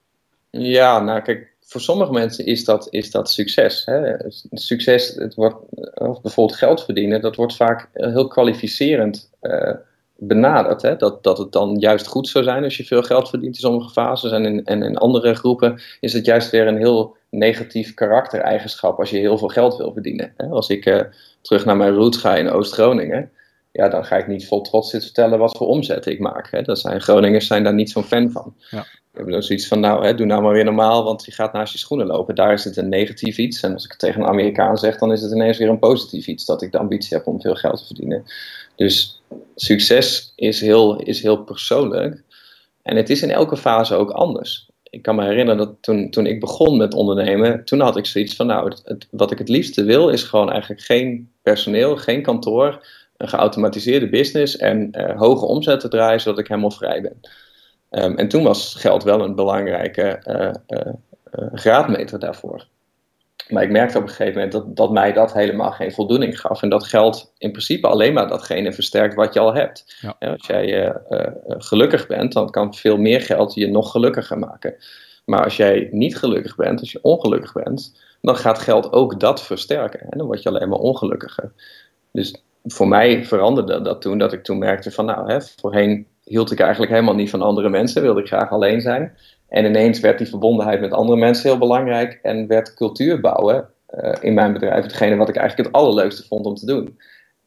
Ja, 0.50 1.00
nou 1.00 1.22
kijk, 1.22 1.54
voor 1.70 1.82
sommige 1.82 2.12
mensen 2.12 2.46
is 2.46 2.66
dat, 2.66 2.88
is 2.89 3.12
dat 3.12 3.30
succes. 3.30 3.86
Hè? 3.86 4.16
Succes, 4.51 5.16
het 5.16 5.36
wordt, 5.36 5.56
of 5.94 6.22
bijvoorbeeld 6.22 6.58
geld 6.58 6.84
verdienen, 6.84 7.22
dat 7.22 7.36
wordt 7.36 7.56
vaak 7.56 7.89
heel 7.94 8.28
kwalificerend 8.28 9.30
uh, 9.42 9.72
benaderd. 10.18 10.82
Hè? 10.82 10.96
Dat, 10.96 11.24
dat 11.24 11.38
het 11.38 11.51
dan 11.51 11.75
juist 11.80 12.08
goed 12.08 12.28
zou 12.28 12.44
zijn 12.44 12.63
als 12.63 12.78
je 12.78 12.86
veel 12.86 13.04
geld 13.04 13.30
verdient 13.30 13.56
in 13.56 13.62
sommige 13.62 13.89
fases. 13.89 14.32
En 14.32 14.46
in, 14.46 14.66
en 14.66 14.84
in 14.84 14.98
andere 14.98 15.34
groepen 15.34 15.82
is 16.00 16.13
het 16.13 16.25
juist 16.25 16.50
weer 16.50 16.68
een 16.68 16.78
heel 16.78 17.16
negatief 17.30 17.94
karaktereigenschap 17.94 19.00
als 19.00 19.10
je 19.10 19.18
heel 19.18 19.38
veel 19.38 19.48
geld 19.48 19.78
wil 19.78 19.94
verdienen. 19.94 20.34
Hè? 20.38 20.48
Als 20.48 20.70
ik 20.70 20.86
uh, 20.86 21.01
terug 21.42 21.66
naar 21.66 21.78
mijn 21.78 21.94
roots 21.94 22.18
ga 22.18 22.36
in 22.36 22.50
Oost-Groningen 22.50 23.32
ja, 23.71 23.89
dan 23.89 24.05
ga 24.05 24.17
ik 24.17 24.27
niet 24.27 24.47
vol 24.47 24.61
trots 24.61 24.89
zitten 24.89 25.09
vertellen 25.09 25.39
wat 25.39 25.57
voor 25.57 25.67
omzet 25.67 26.05
ik 26.05 26.19
maak. 26.19 26.51
Hè. 26.51 26.61
Dat 26.61 26.79
zijn, 26.79 27.01
Groningers 27.01 27.47
zijn 27.47 27.63
daar 27.63 27.73
niet 27.73 27.89
zo'n 27.89 28.03
fan 28.03 28.31
van. 28.31 28.55
Ja. 28.69 28.81
We 28.81 29.15
hebben 29.15 29.33
dan 29.33 29.43
zoiets 29.43 29.67
van, 29.67 29.79
nou, 29.79 30.05
hè, 30.05 30.15
doe 30.15 30.25
nou 30.25 30.41
maar 30.41 30.53
weer 30.53 30.63
normaal, 30.63 31.03
want 31.03 31.25
je 31.25 31.31
gaat 31.31 31.53
naast 31.53 31.73
je 31.73 31.79
schoenen 31.79 32.07
lopen. 32.07 32.35
Daar 32.35 32.53
is 32.53 32.63
het 32.63 32.77
een 32.77 32.89
negatief 32.89 33.38
iets. 33.38 33.61
En 33.61 33.73
als 33.73 33.83
ik 33.83 33.89
het 33.89 33.99
tegen 33.99 34.21
een 34.21 34.27
Amerikaan 34.27 34.77
zeg, 34.77 34.97
dan 34.97 35.11
is 35.11 35.21
het 35.21 35.31
ineens 35.31 35.57
weer 35.57 35.69
een 35.69 35.79
positief 35.79 36.27
iets. 36.27 36.45
Dat 36.45 36.61
ik 36.61 36.71
de 36.71 36.77
ambitie 36.77 37.17
heb 37.17 37.27
om 37.27 37.41
veel 37.41 37.55
geld 37.55 37.77
te 37.77 37.85
verdienen. 37.85 38.23
Dus 38.75 39.21
succes 39.55 40.33
is 40.35 40.61
heel, 40.61 40.99
is 41.01 41.21
heel 41.21 41.43
persoonlijk. 41.43 42.23
En 42.81 42.95
het 42.95 43.09
is 43.09 43.21
in 43.21 43.31
elke 43.31 43.57
fase 43.57 43.95
ook 43.95 44.11
anders. 44.11 44.69
Ik 44.83 45.01
kan 45.01 45.15
me 45.15 45.23
herinneren 45.23 45.57
dat 45.57 45.75
toen, 45.81 46.09
toen 46.09 46.25
ik 46.25 46.39
begon 46.39 46.77
met 46.77 46.93
ondernemen, 46.93 47.65
toen 47.65 47.79
had 47.79 47.97
ik 47.97 48.05
zoiets 48.05 48.35
van, 48.35 48.47
nou, 48.47 48.73
het, 48.83 49.07
wat 49.11 49.31
ik 49.31 49.38
het 49.38 49.49
liefste 49.49 49.83
wil, 49.83 50.09
is 50.09 50.23
gewoon 50.23 50.51
eigenlijk 50.51 50.81
geen 50.81 51.31
personeel, 51.41 51.97
geen 51.97 52.21
kantoor, 52.21 52.85
een 53.19 53.29
geautomatiseerde 53.29 54.09
business 54.09 54.57
en 54.57 54.89
uh, 54.91 55.17
hoge 55.17 55.45
omzetten 55.45 55.89
draaien, 55.89 56.21
zodat 56.21 56.39
ik 56.39 56.47
helemaal 56.47 56.71
vrij 56.71 57.01
ben. 57.01 57.19
Um, 58.03 58.17
en 58.17 58.27
toen 58.27 58.43
was 58.43 58.75
geld 58.75 59.03
wel 59.03 59.21
een 59.21 59.35
belangrijke 59.35 60.21
uh, 60.25 60.79
uh, 60.79 60.93
graadmeter 61.53 62.19
daarvoor. 62.19 62.67
Maar 63.47 63.63
ik 63.63 63.71
merkte 63.71 63.97
op 63.97 64.03
een 64.03 64.09
gegeven 64.09 64.33
moment 64.33 64.51
dat, 64.51 64.75
dat 64.75 64.91
mij 64.91 65.13
dat 65.13 65.33
helemaal 65.33 65.71
geen 65.71 65.91
voldoening 65.91 66.39
gaf. 66.39 66.61
En 66.61 66.69
dat 66.69 66.83
geld 66.83 67.33
in 67.38 67.51
principe 67.51 67.88
alleen 67.88 68.13
maar 68.13 68.27
datgene 68.27 68.73
versterkt 68.73 69.15
wat 69.15 69.33
je 69.33 69.39
al 69.39 69.53
hebt. 69.53 69.97
Ja. 70.01 70.29
als 70.29 70.47
jij 70.47 70.95
gelukkig 71.47 72.07
bent, 72.07 72.33
dan 72.33 72.49
kan 72.49 72.73
veel 72.73 72.97
meer 72.97 73.21
geld 73.21 73.53
je 73.53 73.67
nog 73.67 73.91
gelukkiger 73.91 74.39
maken. 74.39 74.75
Maar 75.25 75.43
als 75.43 75.57
jij 75.57 75.89
niet 75.91 76.17
gelukkig 76.17 76.55
bent, 76.55 76.79
als 76.79 76.91
je 76.91 76.99
ongelukkig 77.01 77.53
bent, 77.53 77.99
dan 78.21 78.35
gaat 78.35 78.59
geld 78.59 78.91
ook 78.91 79.19
dat 79.19 79.43
versterken. 79.43 79.99
En 79.99 80.17
dan 80.17 80.27
word 80.27 80.43
je 80.43 80.49
alleen 80.49 80.69
maar 80.69 80.79
ongelukkiger. 80.79 81.51
Dus 82.11 82.43
voor 82.63 82.88
mij 82.88 83.25
veranderde 83.25 83.82
dat 83.82 84.01
toen, 84.01 84.18
dat 84.18 84.34
ik 84.34 84.44
toen 84.44 84.58
merkte 84.58 84.92
van 84.92 85.06
nou, 85.06 85.32
hè, 85.32 85.42
voorheen 85.42 86.08
hield 86.24 86.51
ik 86.51 86.60
eigenlijk 86.60 86.92
helemaal 86.92 87.16
niet 87.16 87.30
van 87.30 87.42
andere 87.42 87.70
mensen, 87.70 88.01
wilde 88.01 88.22
ik 88.22 88.28
graag 88.28 88.51
alleen 88.51 88.82
zijn. 88.82 89.18
En 89.48 89.66
ineens 89.66 90.00
werd 90.00 90.18
die 90.18 90.28
verbondenheid 90.28 90.80
met 90.80 90.92
andere 90.92 91.20
mensen 91.20 91.50
heel 91.50 91.60
belangrijk 91.60 92.20
en 92.22 92.48
werd 92.48 92.74
cultuur 92.74 93.20
bouwen 93.20 93.70
uh, 93.96 94.13
in 94.22 94.34
mijn 94.34 94.54
bedrijf 94.54 94.84
hetgene 94.84 95.16
wat 95.16 95.30
ik 95.30 95.36
eigenlijk 95.36 95.68
het 95.68 95.78
allerleukste 95.78 96.28
vond 96.28 96.46
om 96.46 96.56
te 96.56 96.66
doen. 96.66 96.98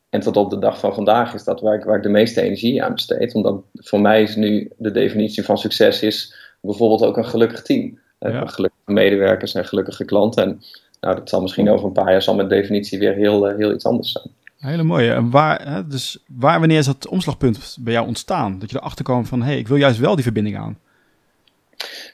En 0.09 0.21
tot 0.21 0.37
op 0.37 0.51
de 0.51 0.59
dag 0.59 0.79
van 0.79 0.95
vandaag 0.95 1.35
is 1.35 1.45
dat 1.45 1.61
waar 1.61 1.75
ik, 1.75 1.85
waar 1.85 1.97
ik 1.97 2.03
de 2.03 2.09
meeste 2.09 2.43
energie 2.43 2.83
aan 2.83 2.93
besteed. 2.93 3.35
Omdat 3.35 3.63
voor 3.75 4.01
mij 4.01 4.23
is 4.23 4.37
nu 4.37 4.71
de 4.77 4.91
definitie 4.91 5.45
van 5.45 5.59
succes 5.59 6.03
is 6.03 6.35
bijvoorbeeld 6.61 7.05
ook 7.05 7.17
een 7.17 7.25
gelukkig 7.25 7.63
team. 7.63 7.99
Uh, 8.21 8.43
Gelukkige 8.45 8.93
medewerkers 8.93 9.55
en 9.55 9.65
gelukkige 9.65 10.05
klanten. 10.05 10.43
En 10.43 10.63
nou, 11.01 11.15
dat 11.17 11.29
zal 11.29 11.43
misschien 11.43 11.71
over 11.71 11.87
een 11.87 11.93
paar 11.93 12.11
jaar 12.11 12.23
zal 12.23 12.35
mijn 12.35 12.49
definitie 12.49 12.99
weer 12.99 13.15
heel, 13.15 13.51
uh, 13.51 13.57
heel 13.57 13.73
iets 13.73 13.85
anders 13.85 14.13
zijn. 14.13 14.35
Hele 14.63 14.83
mooie. 14.83 15.13
En 15.13 15.31
waar, 15.31 15.69
hè, 15.69 15.87
dus 15.87 16.25
waar, 16.39 16.59
wanneer 16.59 16.79
is 16.79 16.87
dat 16.87 17.09
omslagpunt 17.09 17.77
bij 17.81 17.93
jou 17.93 18.07
ontstaan? 18.07 18.59
Dat 18.59 18.71
je 18.71 18.77
erachter 18.77 19.05
kwam 19.05 19.27
van, 19.27 19.43
hé, 19.43 19.47
hey, 19.47 19.59
ik 19.59 19.69
wil 19.69 19.77
juist 19.77 19.99
wel 19.99 20.15
die 20.15 20.25
verbinding 20.25 20.59
aan. 20.59 20.79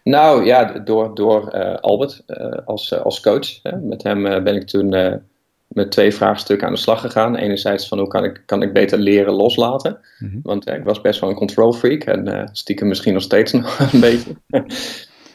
Nou 0.04 0.44
ja, 0.44 0.64
door, 0.64 1.14
door 1.14 1.54
uh, 1.54 1.74
Albert 1.74 2.22
uh, 2.26 2.52
als, 2.64 2.92
uh, 2.92 3.00
als 3.00 3.20
coach. 3.20 3.62
Hè. 3.62 3.76
Met 3.76 4.02
hem 4.02 4.22
ben 4.22 4.54
ik 4.54 4.66
toen 4.66 5.20
met 5.66 5.90
twee 5.90 6.14
vraagstukken 6.14 6.66
aan 6.66 6.72
de 6.72 6.78
slag 6.78 7.00
gegaan. 7.00 7.36
Enerzijds 7.36 7.88
van 7.88 7.98
hoe 7.98 8.08
kan 8.08 8.24
ik, 8.24 8.42
kan 8.46 8.62
ik 8.62 8.72
beter 8.72 8.98
leren 8.98 9.32
loslaten. 9.32 9.98
Mm 10.18 10.30
-hmm. 10.30 10.40
Want 10.42 10.68
ik 10.68 10.84
was 10.84 11.00
best 11.00 11.20
wel 11.20 11.30
een 11.30 11.36
control 11.36 11.72
freak 11.72 12.02
en 12.02 12.48
stiekem 12.52 12.88
misschien 12.88 13.12
nog 13.14 13.22
steeds 13.22 13.52
nog 13.62 13.92
een 13.92 14.00
beetje. 14.00 14.36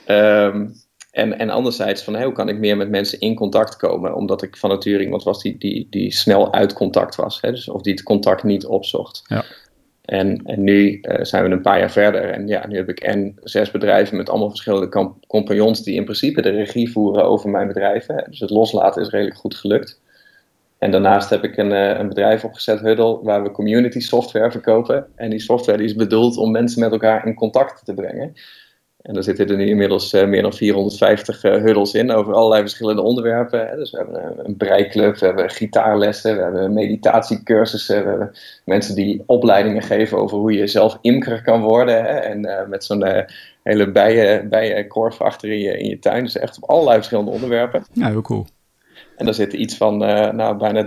um, 0.08 0.74
En, 1.14 1.38
en 1.40 1.50
anderzijds 1.50 2.04
van 2.04 2.14
hey, 2.14 2.24
hoe 2.24 2.34
kan 2.34 2.50
ik 2.50 2.58
meer 2.58 2.78
met 2.78 2.90
mensen 2.90 3.20
in 3.20 3.36
contact 3.36 3.76
komen, 3.76 4.16
omdat 4.16 4.42
ik 4.42 4.58
van 4.58 4.70
nature 4.70 5.04
iemand 5.04 5.24
was 5.24 5.42
die, 5.42 5.58
die, 5.58 5.88
die 5.90 6.12
snel 6.12 6.54
uit 6.54 6.74
contact 6.74 7.16
was, 7.16 7.42
hè, 7.42 7.52
dus, 7.52 7.70
of 7.70 7.82
die 7.82 7.94
het 7.94 8.04
contact 8.04 8.44
niet 8.44 8.66
opzocht. 8.66 9.24
Ja. 9.28 9.44
En, 10.06 10.42
en 10.46 10.64
nu 10.64 11.00
uh, 11.02 11.16
zijn 11.22 11.44
we 11.44 11.50
een 11.50 11.62
paar 11.62 11.80
jaar 11.80 11.92
verder 11.92 12.30
en 12.30 12.48
ja, 12.48 12.68
nu 12.68 12.76
heb 12.76 12.90
ik 12.90 13.00
en 13.00 13.36
zes 13.44 13.72
bedrijven 13.72 14.18
met 14.18 14.30
allemaal 14.30 14.50
verschillende 14.50 15.16
compagnons 15.28 15.84
die 15.84 15.96
in 15.96 16.04
principe 16.04 16.42
de 16.42 16.50
regie 16.50 16.92
voeren 16.92 17.24
over 17.24 17.50
mijn 17.50 17.68
bedrijven. 17.68 18.26
Dus 18.30 18.40
het 18.40 18.50
loslaten 18.50 19.02
is 19.02 19.10
redelijk 19.10 19.38
goed 19.38 19.56
gelukt. 19.56 20.02
En 20.78 20.92
daarnaast 20.92 21.30
heb 21.30 21.44
ik 21.44 21.58
een, 21.58 21.72
uh, 21.72 22.00
een 22.00 22.08
bedrijf 22.08 22.44
opgezet, 22.44 22.80
Huddle, 22.80 23.20
waar 23.24 23.44
we 23.44 23.52
community 23.52 24.00
software 24.00 24.52
verkopen. 24.52 25.08
En 25.16 25.30
die 25.30 25.40
software 25.40 25.78
die 25.78 25.88
is 25.88 25.96
bedoeld 25.96 26.38
om 26.38 26.52
mensen 26.52 26.80
met 26.80 26.92
elkaar 26.92 27.28
in 27.28 27.36
contact 27.36 27.86
te 27.86 27.94
brengen. 27.94 28.34
En 29.04 29.14
daar 29.14 29.24
zitten 29.24 29.48
er 29.48 29.56
nu 29.56 29.68
inmiddels 29.68 30.14
uh, 30.14 30.28
meer 30.28 30.42
dan 30.42 30.54
450 30.54 31.44
uh, 31.44 31.52
huddles 31.52 31.94
in 31.94 32.12
over 32.12 32.34
allerlei 32.34 32.62
verschillende 32.62 33.02
onderwerpen. 33.02 33.76
Dus 33.76 33.92
we 33.92 33.98
hebben 33.98 34.24
een, 34.24 34.46
een 34.46 34.58
breiklub, 34.58 35.18
we 35.18 35.26
hebben 35.26 35.50
gitaarlessen, 35.50 36.36
we 36.36 36.42
hebben 36.42 36.74
meditatiecursussen, 36.74 38.04
we 38.04 38.10
hebben 38.10 38.32
mensen 38.66 38.96
die 38.96 39.24
opleidingen 39.26 39.82
geven 39.82 40.18
over 40.18 40.38
hoe 40.38 40.54
je 40.54 40.68
zelf 40.68 40.98
imker 41.02 41.42
kan 41.42 41.62
worden. 41.62 41.96
Hè? 41.96 42.18
En 42.18 42.46
uh, 42.46 42.68
met 42.68 42.84
zo'n 42.84 43.06
hele 43.64 43.92
bijen, 43.92 44.50
bijenkorf 44.50 45.22
achter 45.22 45.54
je, 45.54 45.78
in 45.78 45.90
je 45.90 46.00
tuin. 46.00 46.24
Dus 46.24 46.38
echt 46.38 46.58
op 46.58 46.70
allerlei 46.70 46.96
verschillende 46.96 47.32
onderwerpen. 47.32 47.84
Ja, 47.94 48.10
heel 48.10 48.22
cool. 48.22 48.46
En 49.16 49.26
daar 49.26 49.34
zitten 49.34 49.62
iets 49.62 49.78
van 49.78 49.98
nou, 49.98 50.58
bijna 50.58 50.86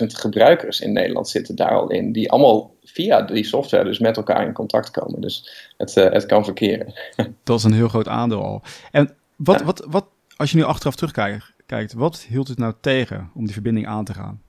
300.000 0.00 0.06
gebruikers 0.06 0.80
in 0.80 0.92
Nederland 0.92 1.28
zitten 1.28 1.56
daar 1.56 1.70
al 1.70 1.90
in. 1.90 2.12
Die 2.12 2.30
allemaal 2.30 2.74
via 2.82 3.22
die 3.22 3.44
software 3.44 3.84
dus 3.84 3.98
met 3.98 4.16
elkaar 4.16 4.46
in 4.46 4.52
contact 4.52 4.90
komen. 4.90 5.20
Dus 5.20 5.66
het, 5.76 5.96
uh, 5.96 6.10
het 6.10 6.26
kan 6.26 6.44
verkeren. 6.44 6.92
Dat 7.44 7.58
is 7.58 7.64
een 7.64 7.72
heel 7.72 7.88
groot 7.88 8.08
aandeel 8.08 8.42
al. 8.42 8.62
En 8.90 9.16
wat, 9.36 9.62
wat, 9.62 9.86
wat, 9.90 10.06
als 10.36 10.50
je 10.50 10.56
nu 10.56 10.62
achteraf 10.62 10.94
terugkijkt, 10.94 11.92
wat 11.92 12.26
hield 12.28 12.48
het 12.48 12.58
nou 12.58 12.74
tegen 12.80 13.30
om 13.34 13.44
die 13.44 13.52
verbinding 13.52 13.86
aan 13.86 14.04
te 14.04 14.14
gaan? 14.14 14.42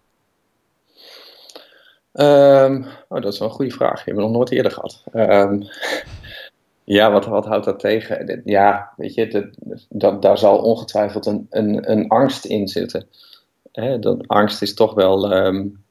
Um, 2.13 2.85
oh, 3.07 3.21
dat 3.21 3.33
is 3.33 3.39
wel 3.39 3.47
een 3.47 3.53
goede 3.53 3.71
vraag. 3.71 3.95
Die 3.95 4.03
hebben 4.05 4.23
we 4.23 4.29
nog 4.29 4.37
nooit 4.37 4.51
eerder 4.51 4.71
gehad. 4.71 5.03
Um, 5.13 5.67
ja, 6.95 7.11
wat, 7.11 7.25
wat 7.25 7.45
houdt 7.45 7.65
dat 7.65 7.79
tegen? 7.79 8.41
Ja, 8.45 8.93
weet 8.97 9.13
je, 9.13 9.51
dat, 9.89 10.21
daar 10.21 10.37
zal 10.37 10.57
ongetwijfeld 10.57 11.25
een, 11.25 11.47
een, 11.49 11.91
een 11.91 12.07
angst 12.07 12.45
in 12.45 12.67
zitten. 12.67 13.07
Hè, 13.71 13.99
dat 13.99 14.27
angst 14.27 14.61
is 14.61 14.73
toch 14.73 14.93
wel 14.93 15.33
um, 15.45 15.83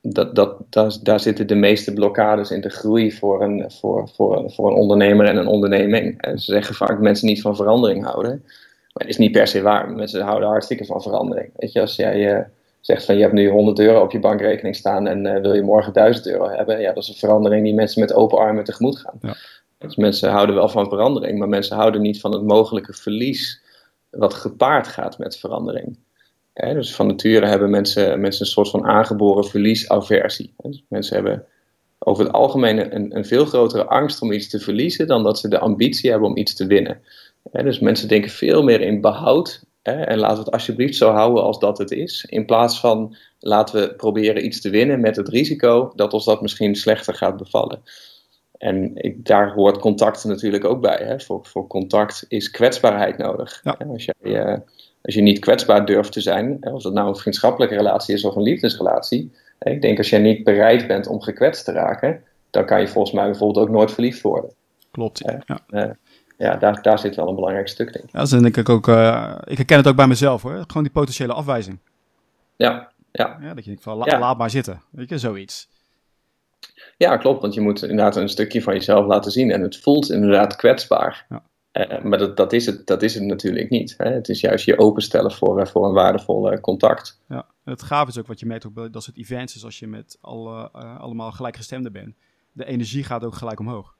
dat, 0.00 0.34
dat, 0.34 0.98
daar, 1.02 1.20
zitten 1.20 1.46
de 1.46 1.54
meeste 1.54 1.92
blokkades 1.92 2.50
in 2.50 2.60
de 2.60 2.68
groei 2.68 3.12
voor 3.12 3.42
een, 3.42 3.70
voor, 3.70 4.08
voor, 4.08 4.50
voor 4.50 4.70
een 4.70 4.76
ondernemer 4.76 5.26
en 5.26 5.36
een 5.36 5.46
onderneming. 5.46 6.22
En 6.22 6.38
ze 6.38 6.52
zeggen 6.52 6.74
vaak 6.74 6.88
dat 6.88 7.00
mensen 7.00 7.26
niet 7.26 7.40
van 7.40 7.56
verandering 7.56 8.04
houden. 8.04 8.42
Maar 8.92 9.06
dat 9.06 9.08
is 9.08 9.16
niet 9.16 9.32
per 9.32 9.46
se 9.46 9.62
waar. 9.62 9.90
Mensen 9.90 10.20
houden 10.20 10.48
hartstikke 10.48 10.84
van 10.84 11.02
verandering. 11.02 11.50
Weet 11.56 11.72
je, 11.72 11.80
als 11.80 11.96
jij 11.96 12.36
uh, 12.36 12.44
zegt 12.80 13.04
van 13.04 13.14
je 13.14 13.22
hebt 13.22 13.34
nu 13.34 13.48
100 13.48 13.78
euro 13.78 14.02
op 14.02 14.12
je 14.12 14.18
bankrekening 14.18 14.76
staan 14.76 15.06
en 15.06 15.24
uh, 15.24 15.40
wil 15.40 15.54
je 15.54 15.62
morgen 15.62 15.92
1000 15.92 16.26
euro 16.26 16.48
hebben, 16.48 16.80
ja, 16.80 16.92
dat 16.92 17.02
is 17.02 17.08
een 17.08 17.14
verandering 17.14 17.64
die 17.64 17.74
mensen 17.74 18.00
met 18.00 18.12
open 18.12 18.38
armen 18.38 18.64
tegemoet 18.64 18.98
gaan. 18.98 19.18
Ja. 19.20 19.36
Dus 19.78 19.96
mensen 19.96 20.30
houden 20.30 20.54
wel 20.54 20.68
van 20.68 20.88
verandering, 20.88 21.38
maar 21.38 21.48
mensen 21.48 21.76
houden 21.76 22.02
niet 22.02 22.20
van 22.20 22.32
het 22.32 22.42
mogelijke 22.42 22.92
verlies 22.92 23.62
wat 24.10 24.34
gepaard 24.34 24.88
gaat 24.88 25.18
met 25.18 25.38
verandering 25.38 25.98
dus 26.58 26.94
van 26.94 27.06
nature 27.06 27.46
hebben 27.46 27.70
mensen, 27.70 28.20
mensen 28.20 28.40
een 28.40 28.52
soort 28.52 28.70
van 28.70 28.84
aangeboren 28.84 29.44
verliesaversie. 29.44 30.54
Dus 30.56 30.84
mensen 30.88 31.14
hebben 31.14 31.44
over 31.98 32.24
het 32.24 32.32
algemeen 32.32 32.94
een, 32.94 33.16
een, 33.16 33.24
veel 33.24 33.44
grotere 33.44 33.84
angst 33.86 34.22
om 34.22 34.32
iets 34.32 34.48
te 34.48 34.60
verliezen 34.60 35.06
dan 35.06 35.22
dat 35.22 35.38
ze 35.38 35.48
de 35.48 35.58
ambitie 35.58 36.10
hebben 36.10 36.28
om 36.28 36.36
iets 36.36 36.54
te 36.54 36.66
winnen. 36.66 37.00
dus 37.52 37.78
mensen 37.78 38.08
denken 38.08 38.30
veel 38.30 38.62
meer 38.62 38.80
in 38.80 39.00
behoud 39.00 39.66
en 39.82 40.18
laten 40.18 40.36
we 40.36 40.42
het 40.42 40.52
alsjeblieft 40.52 40.96
zo 40.96 41.10
houden 41.10 41.42
als 41.42 41.58
dat 41.58 41.78
het 41.78 41.90
is. 41.90 42.24
In 42.28 42.46
plaats 42.46 42.80
van 42.80 43.16
laten 43.38 43.80
we 43.80 43.94
proberen 43.94 44.44
iets 44.44 44.60
te 44.60 44.70
winnen 44.70 45.00
met 45.00 45.16
het 45.16 45.28
risico 45.28 45.92
dat 45.94 46.12
ons 46.12 46.24
dat 46.24 46.42
misschien 46.42 46.74
slechter 46.74 47.14
gaat 47.14 47.36
bevallen. 47.36 47.82
En 48.58 48.90
ik, 48.94 49.26
daar 49.26 49.52
hoort 49.52 49.78
contact 49.78 50.24
natuurlijk 50.24 50.64
ook 50.64 50.80
bij. 50.80 51.00
Hè. 51.04 51.20
Voor, 51.20 51.46
voor 51.46 51.66
contact 51.66 52.24
is 52.28 52.50
kwetsbaarheid 52.50 53.18
nodig. 53.18 53.60
Ja. 53.62 53.76
Als 53.88 54.04
jij 54.04 54.14
uh, 54.46 54.56
als 55.02 55.14
je 55.14 55.20
niet 55.20 55.38
kwetsbaar 55.38 55.86
durft 55.86 56.12
te 56.12 56.20
zijn, 56.20 56.72
of 56.72 56.82
dat 56.82 56.92
nou 56.92 57.08
een 57.08 57.16
vriendschappelijke 57.16 57.74
relatie 57.74 58.14
is 58.14 58.24
of 58.24 58.36
een 58.36 58.42
liefdesrelatie, 58.42 59.32
ik 59.58 59.82
denk 59.82 59.98
als 59.98 60.10
jij 60.10 60.18
niet 60.18 60.44
bereid 60.44 60.86
bent 60.86 61.06
om 61.06 61.20
gekwetst 61.20 61.64
te 61.64 61.72
raken, 61.72 62.22
dan 62.50 62.66
kan 62.66 62.80
je 62.80 62.88
volgens 62.88 63.14
mij 63.14 63.24
bijvoorbeeld 63.24 63.66
ook 63.66 63.72
nooit 63.72 63.92
verliefd 63.92 64.20
worden. 64.20 64.52
Klopt. 64.90 65.18
Ja, 65.46 65.60
uh, 65.70 65.90
ja 66.38 66.56
daar, 66.56 66.82
daar 66.82 66.98
zit 66.98 67.16
wel 67.16 67.28
een 67.28 67.34
belangrijk 67.34 67.68
stuk 67.68 67.90
in. 67.90 68.08
Ja, 68.12 68.18
dat 68.24 68.30
denk 68.30 68.56
ik 68.56 68.68
ook. 68.68 68.88
Ik 69.44 69.56
herken 69.56 69.76
het 69.76 69.88
ook 69.88 69.96
bij 69.96 70.06
mezelf 70.06 70.42
hoor. 70.42 70.64
Gewoon 70.66 70.82
die 70.82 70.92
potentiële 70.92 71.32
afwijzing. 71.32 71.78
Ja, 72.56 72.90
ja. 73.12 73.38
ja 73.40 73.54
dat 73.54 73.64
je 73.64 73.70
denkt 73.70 73.82
van 73.82 73.96
la, 73.96 74.18
laat 74.18 74.38
maar 74.38 74.50
zitten. 74.50 74.82
Weet 74.90 75.08
je, 75.08 75.18
zoiets. 75.18 75.68
Ja, 76.96 77.16
klopt. 77.16 77.42
Want 77.42 77.54
je 77.54 77.60
moet 77.60 77.82
inderdaad 77.82 78.16
een 78.16 78.28
stukje 78.28 78.62
van 78.62 78.74
jezelf 78.74 79.06
laten 79.06 79.32
zien. 79.32 79.50
En 79.50 79.62
het 79.62 79.76
voelt 79.76 80.10
inderdaad 80.10 80.56
kwetsbaar. 80.56 81.26
Ja. 81.28 81.42
Uh, 81.72 82.02
maar 82.02 82.18
dat, 82.18 82.36
dat, 82.36 82.52
is 82.52 82.66
het, 82.66 82.86
dat 82.86 83.02
is 83.02 83.14
het 83.14 83.22
natuurlijk 83.22 83.70
niet. 83.70 83.94
Hè? 83.96 84.10
Het 84.10 84.28
is 84.28 84.40
juist 84.40 84.64
je 84.64 84.78
openstellen 84.78 85.32
voor, 85.32 85.60
uh, 85.60 85.66
voor 85.66 85.86
een 85.86 85.92
waardevol 85.92 86.60
contact. 86.60 87.20
Ja, 87.28 87.46
en 87.64 87.72
het 87.72 87.82
gaaf 87.82 88.08
is 88.08 88.18
ook 88.18 88.26
wat 88.26 88.40
je 88.40 88.46
merkt 88.46 88.66
ook 88.66 88.74
bij 88.74 88.90
dat 88.90 89.02
soort 89.02 89.16
events 89.16 89.54
is 89.54 89.64
als 89.64 89.78
je 89.78 89.86
met 89.86 90.18
alle, 90.20 90.70
allemaal 90.70 91.32
gelijkgestemden 91.32 91.92
bent. 91.92 92.14
De 92.52 92.64
energie 92.64 93.04
gaat 93.04 93.24
ook 93.24 93.34
gelijk 93.34 93.60
omhoog. 93.60 93.96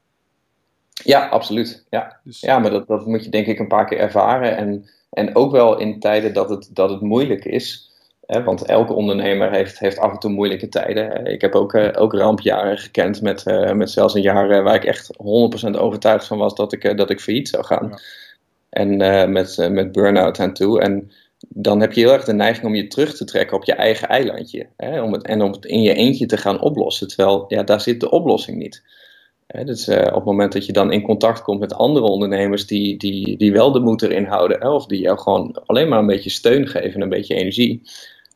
Ja, 1.04 1.28
absoluut. 1.28 1.86
Ja, 1.90 2.20
dus... 2.24 2.40
ja 2.40 2.58
maar 2.58 2.70
dat, 2.70 2.86
dat 2.86 3.06
moet 3.06 3.24
je 3.24 3.30
denk 3.30 3.46
ik 3.46 3.58
een 3.58 3.68
paar 3.68 3.86
keer 3.86 3.98
ervaren. 3.98 4.56
En, 4.56 4.88
en 5.10 5.36
ook 5.36 5.52
wel 5.52 5.78
in 5.78 6.00
tijden 6.00 6.34
dat 6.34 6.50
het, 6.50 6.70
dat 6.72 6.90
het 6.90 7.00
moeilijk 7.00 7.44
is. 7.44 7.87
Want 8.28 8.64
elke 8.64 8.92
ondernemer 8.92 9.50
heeft, 9.50 9.78
heeft 9.78 9.98
af 9.98 10.12
en 10.12 10.18
toe 10.18 10.30
moeilijke 10.30 10.68
tijden. 10.68 11.26
Ik 11.26 11.40
heb 11.40 11.54
ook, 11.54 11.74
ook 11.74 12.12
rampjaren 12.12 12.78
gekend 12.78 13.22
met, 13.22 13.44
met 13.74 13.90
zelfs 13.90 14.14
een 14.14 14.22
jaar 14.22 14.62
waar 14.62 14.74
ik 14.74 14.84
echt 14.84 15.10
100% 15.66 15.70
overtuigd 15.70 16.26
van 16.26 16.38
was 16.38 16.54
dat 16.54 16.72
ik, 16.72 16.96
dat 16.96 17.10
ik 17.10 17.20
failliet 17.20 17.48
zou 17.48 17.64
gaan. 17.64 17.88
Ja. 17.90 17.98
En 18.70 18.96
met, 19.32 19.68
met 19.70 19.92
burn-out 19.92 20.40
aan 20.40 20.52
toe. 20.52 20.80
En 20.80 21.10
dan 21.48 21.80
heb 21.80 21.92
je 21.92 22.00
heel 22.00 22.12
erg 22.12 22.24
de 22.24 22.32
neiging 22.32 22.66
om 22.66 22.74
je 22.74 22.86
terug 22.86 23.16
te 23.16 23.24
trekken 23.24 23.56
op 23.56 23.64
je 23.64 23.72
eigen 23.72 24.08
eilandje. 24.08 24.66
Hè, 24.76 25.02
om 25.02 25.12
het, 25.12 25.22
en 25.22 25.42
om 25.42 25.52
het 25.52 25.64
in 25.64 25.82
je 25.82 25.94
eentje 25.94 26.26
te 26.26 26.36
gaan 26.36 26.60
oplossen. 26.60 27.08
Terwijl 27.08 27.44
ja, 27.48 27.62
daar 27.62 27.80
zit 27.80 28.00
de 28.00 28.10
oplossing 28.10 28.58
niet. 28.58 28.82
Hè, 29.46 29.64
dus 29.64 29.88
uh, 29.88 29.98
op 29.98 30.14
het 30.14 30.24
moment 30.24 30.52
dat 30.52 30.66
je 30.66 30.72
dan 30.72 30.92
in 30.92 31.02
contact 31.02 31.42
komt 31.42 31.60
met 31.60 31.74
andere 31.74 32.06
ondernemers 32.06 32.66
die, 32.66 32.96
die, 32.96 33.36
die 33.36 33.52
wel 33.52 33.72
de 33.72 33.80
moed 33.80 34.02
erin 34.02 34.24
houden. 34.24 34.60
Hè, 34.60 34.68
of 34.68 34.86
die 34.86 35.00
jou 35.00 35.18
gewoon 35.18 35.62
alleen 35.66 35.88
maar 35.88 35.98
een 35.98 36.06
beetje 36.06 36.30
steun 36.30 36.66
geven 36.66 36.94
en 36.94 37.00
een 37.00 37.08
beetje 37.08 37.34
energie. 37.34 37.82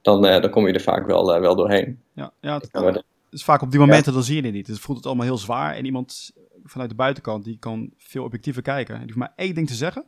Dan, 0.03 0.27
uh, 0.27 0.41
dan 0.41 0.51
kom 0.51 0.67
je 0.67 0.73
er 0.73 0.81
vaak 0.81 1.07
wel, 1.07 1.35
uh, 1.35 1.41
wel 1.41 1.57
doorheen. 1.57 2.01
Ja, 2.13 2.33
ja 2.41 2.55
het, 2.55 3.05
is 3.31 3.45
vaak 3.45 3.63
op 3.63 3.71
die 3.71 3.81
momenten 3.81 4.11
ja. 4.11 4.17
dan 4.17 4.27
zie 4.27 4.37
je 4.37 4.43
het 4.43 4.53
niet. 4.53 4.67
Dus 4.67 4.75
het 4.75 4.85
voelt 4.85 4.99
het 4.99 5.07
allemaal 5.07 5.27
heel 5.27 5.39
zwaar. 5.39 5.75
En 5.75 5.85
iemand 5.85 6.33
vanuit 6.65 6.91
de 6.91 6.97
buitenkant 6.97 7.45
die 7.45 7.59
kan 7.59 7.91
veel 7.97 8.25
objectiever 8.25 8.63
kijken. 8.63 8.95
En 8.95 9.01
die 9.01 9.13
hoeft 9.13 9.19
maar 9.19 9.33
één 9.37 9.55
ding 9.55 9.67
te 9.67 9.75
zeggen. 9.75 10.05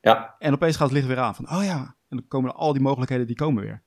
Ja. 0.00 0.34
En 0.38 0.52
opeens 0.52 0.76
gaat 0.76 0.88
het 0.88 0.96
licht 0.96 1.08
weer 1.08 1.18
aan 1.18 1.34
van, 1.34 1.50
oh 1.50 1.64
ja, 1.64 1.94
en 2.08 2.16
dan 2.16 2.24
komen 2.28 2.54
al 2.54 2.72
die 2.72 2.82
mogelijkheden, 2.82 3.26
die 3.26 3.36
komen 3.36 3.62
weer. 3.62 3.82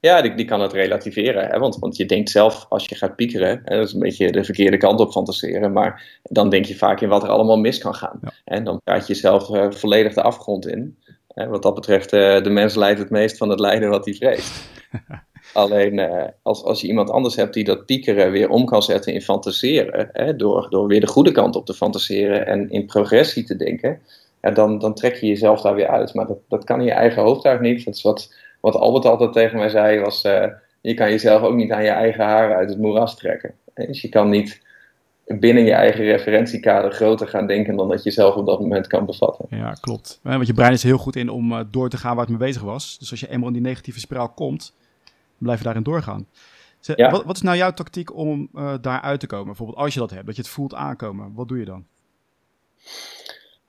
Ja, 0.00 0.22
die, 0.22 0.34
die 0.34 0.44
kan 0.44 0.60
het 0.60 0.72
relativeren. 0.72 1.46
Hè? 1.46 1.58
Want, 1.58 1.76
want 1.76 1.96
je 1.96 2.06
denkt 2.06 2.30
zelf, 2.30 2.66
als 2.68 2.86
je 2.86 2.94
gaat 2.94 3.16
piekeren, 3.16 3.60
hè, 3.64 3.76
dat 3.76 3.86
is 3.86 3.92
een 3.92 4.00
beetje 4.00 4.32
de 4.32 4.44
verkeerde 4.44 4.76
kant 4.76 5.00
op 5.00 5.10
fantaseren, 5.10 5.72
maar 5.72 6.20
dan 6.22 6.50
denk 6.50 6.64
je 6.64 6.76
vaak 6.76 7.00
in 7.00 7.08
wat 7.08 7.22
er 7.22 7.28
allemaal 7.28 7.56
mis 7.56 7.78
kan 7.78 7.94
gaan. 7.94 8.20
En 8.44 8.64
dan 8.64 8.80
praat 8.84 9.06
je 9.06 9.12
jezelf 9.12 9.48
uh, 9.48 9.70
volledig 9.70 10.14
de 10.14 10.22
afgrond 10.22 10.66
in. 10.66 10.98
Wat 11.34 11.62
dat 11.62 11.74
betreft, 11.74 12.12
uh, 12.12 12.42
de 12.42 12.50
mens 12.50 12.74
leidt 12.74 12.98
het 12.98 13.10
meest 13.10 13.36
van 13.36 13.48
het 13.48 13.60
lijden 13.60 13.88
wat 13.90 14.04
hij 14.04 14.14
vreest. 14.14 14.68
Alleen 15.52 15.98
uh, 15.98 16.24
als, 16.42 16.62
als 16.62 16.80
je 16.80 16.86
iemand 16.86 17.10
anders 17.10 17.36
hebt 17.36 17.54
die 17.54 17.64
dat 17.64 17.86
piekeren 17.86 18.30
weer 18.30 18.48
om 18.48 18.64
kan 18.64 18.82
zetten 18.82 19.12
in 19.12 19.22
fantaseren, 19.22 20.08
hè, 20.12 20.36
door, 20.36 20.66
door 20.70 20.86
weer 20.86 21.00
de 21.00 21.06
goede 21.06 21.32
kant 21.32 21.56
op 21.56 21.66
te 21.66 21.74
fantaseren 21.74 22.46
en 22.46 22.70
in 22.70 22.86
progressie 22.86 23.44
te 23.44 23.56
denken, 23.56 24.00
ja, 24.40 24.50
dan, 24.50 24.78
dan 24.78 24.94
trek 24.94 25.16
je 25.16 25.26
jezelf 25.26 25.60
daar 25.60 25.74
weer 25.74 25.88
uit. 25.88 26.14
Maar 26.14 26.26
dat, 26.26 26.38
dat 26.48 26.64
kan 26.64 26.78
in 26.78 26.84
je 26.84 26.92
eigen 26.92 27.22
hoofd 27.22 27.60
niet. 27.60 27.84
Dat 27.84 27.94
is 27.94 28.02
wat, 28.02 28.34
wat 28.60 28.74
Albert 28.74 29.04
altijd 29.04 29.32
tegen 29.32 29.58
mij 29.58 29.68
zei, 29.68 30.00
was 30.00 30.24
uh, 30.24 30.46
je 30.80 30.94
kan 30.94 31.10
jezelf 31.10 31.42
ook 31.42 31.54
niet 31.54 31.72
aan 31.72 31.84
je 31.84 31.88
eigen 31.90 32.24
haren 32.24 32.56
uit 32.56 32.68
het 32.68 32.78
moeras 32.78 33.16
trekken. 33.16 33.54
Dus 33.74 34.02
je 34.02 34.08
kan 34.08 34.28
niet 34.28 34.60
binnen 35.26 35.64
je 35.64 35.72
eigen 35.72 36.04
referentiekader 36.04 36.92
groter 36.92 37.28
gaan 37.28 37.46
denken 37.46 37.76
dan 37.76 37.88
dat 37.88 38.02
je 38.02 38.10
zelf 38.10 38.34
op 38.34 38.46
dat 38.46 38.60
moment 38.60 38.86
kan 38.86 39.06
bevatten. 39.06 39.46
Ja, 39.50 39.72
klopt. 39.72 40.20
Want 40.22 40.46
je 40.46 40.54
brein 40.54 40.72
is 40.72 40.82
heel 40.82 40.98
goed 40.98 41.16
in 41.16 41.28
om 41.28 41.52
uh, 41.52 41.60
door 41.70 41.88
te 41.88 41.96
gaan 41.96 42.16
waar 42.16 42.26
het 42.26 42.38
mee 42.38 42.48
bezig 42.48 42.62
was. 42.62 42.98
Dus 42.98 43.10
als 43.10 43.20
je 43.20 43.28
eenmaal 43.28 43.48
in 43.48 43.54
die 43.54 43.62
negatieve 43.62 44.00
spiraal 44.00 44.28
komt, 44.28 44.74
blijf 45.38 45.58
je 45.58 45.64
daarin 45.64 45.82
doorgaan. 45.82 46.26
ja. 46.80 47.10
wat, 47.10 47.24
wat, 47.24 47.36
is 47.36 47.42
nou 47.42 47.56
jouw 47.56 47.72
tactiek 47.72 48.16
om 48.16 48.48
uh, 48.54 48.74
daar 48.80 49.00
uit 49.00 49.20
te 49.20 49.26
komen? 49.26 49.46
Bijvoorbeeld 49.46 49.78
als 49.78 49.94
je 49.94 50.00
dat 50.00 50.10
hebt, 50.10 50.26
dat 50.26 50.36
je 50.36 50.42
het 50.42 50.50
voelt 50.50 50.74
aankomen. 50.74 51.32
Wat 51.34 51.48
doe 51.48 51.58
je 51.58 51.64
dan? 51.64 51.84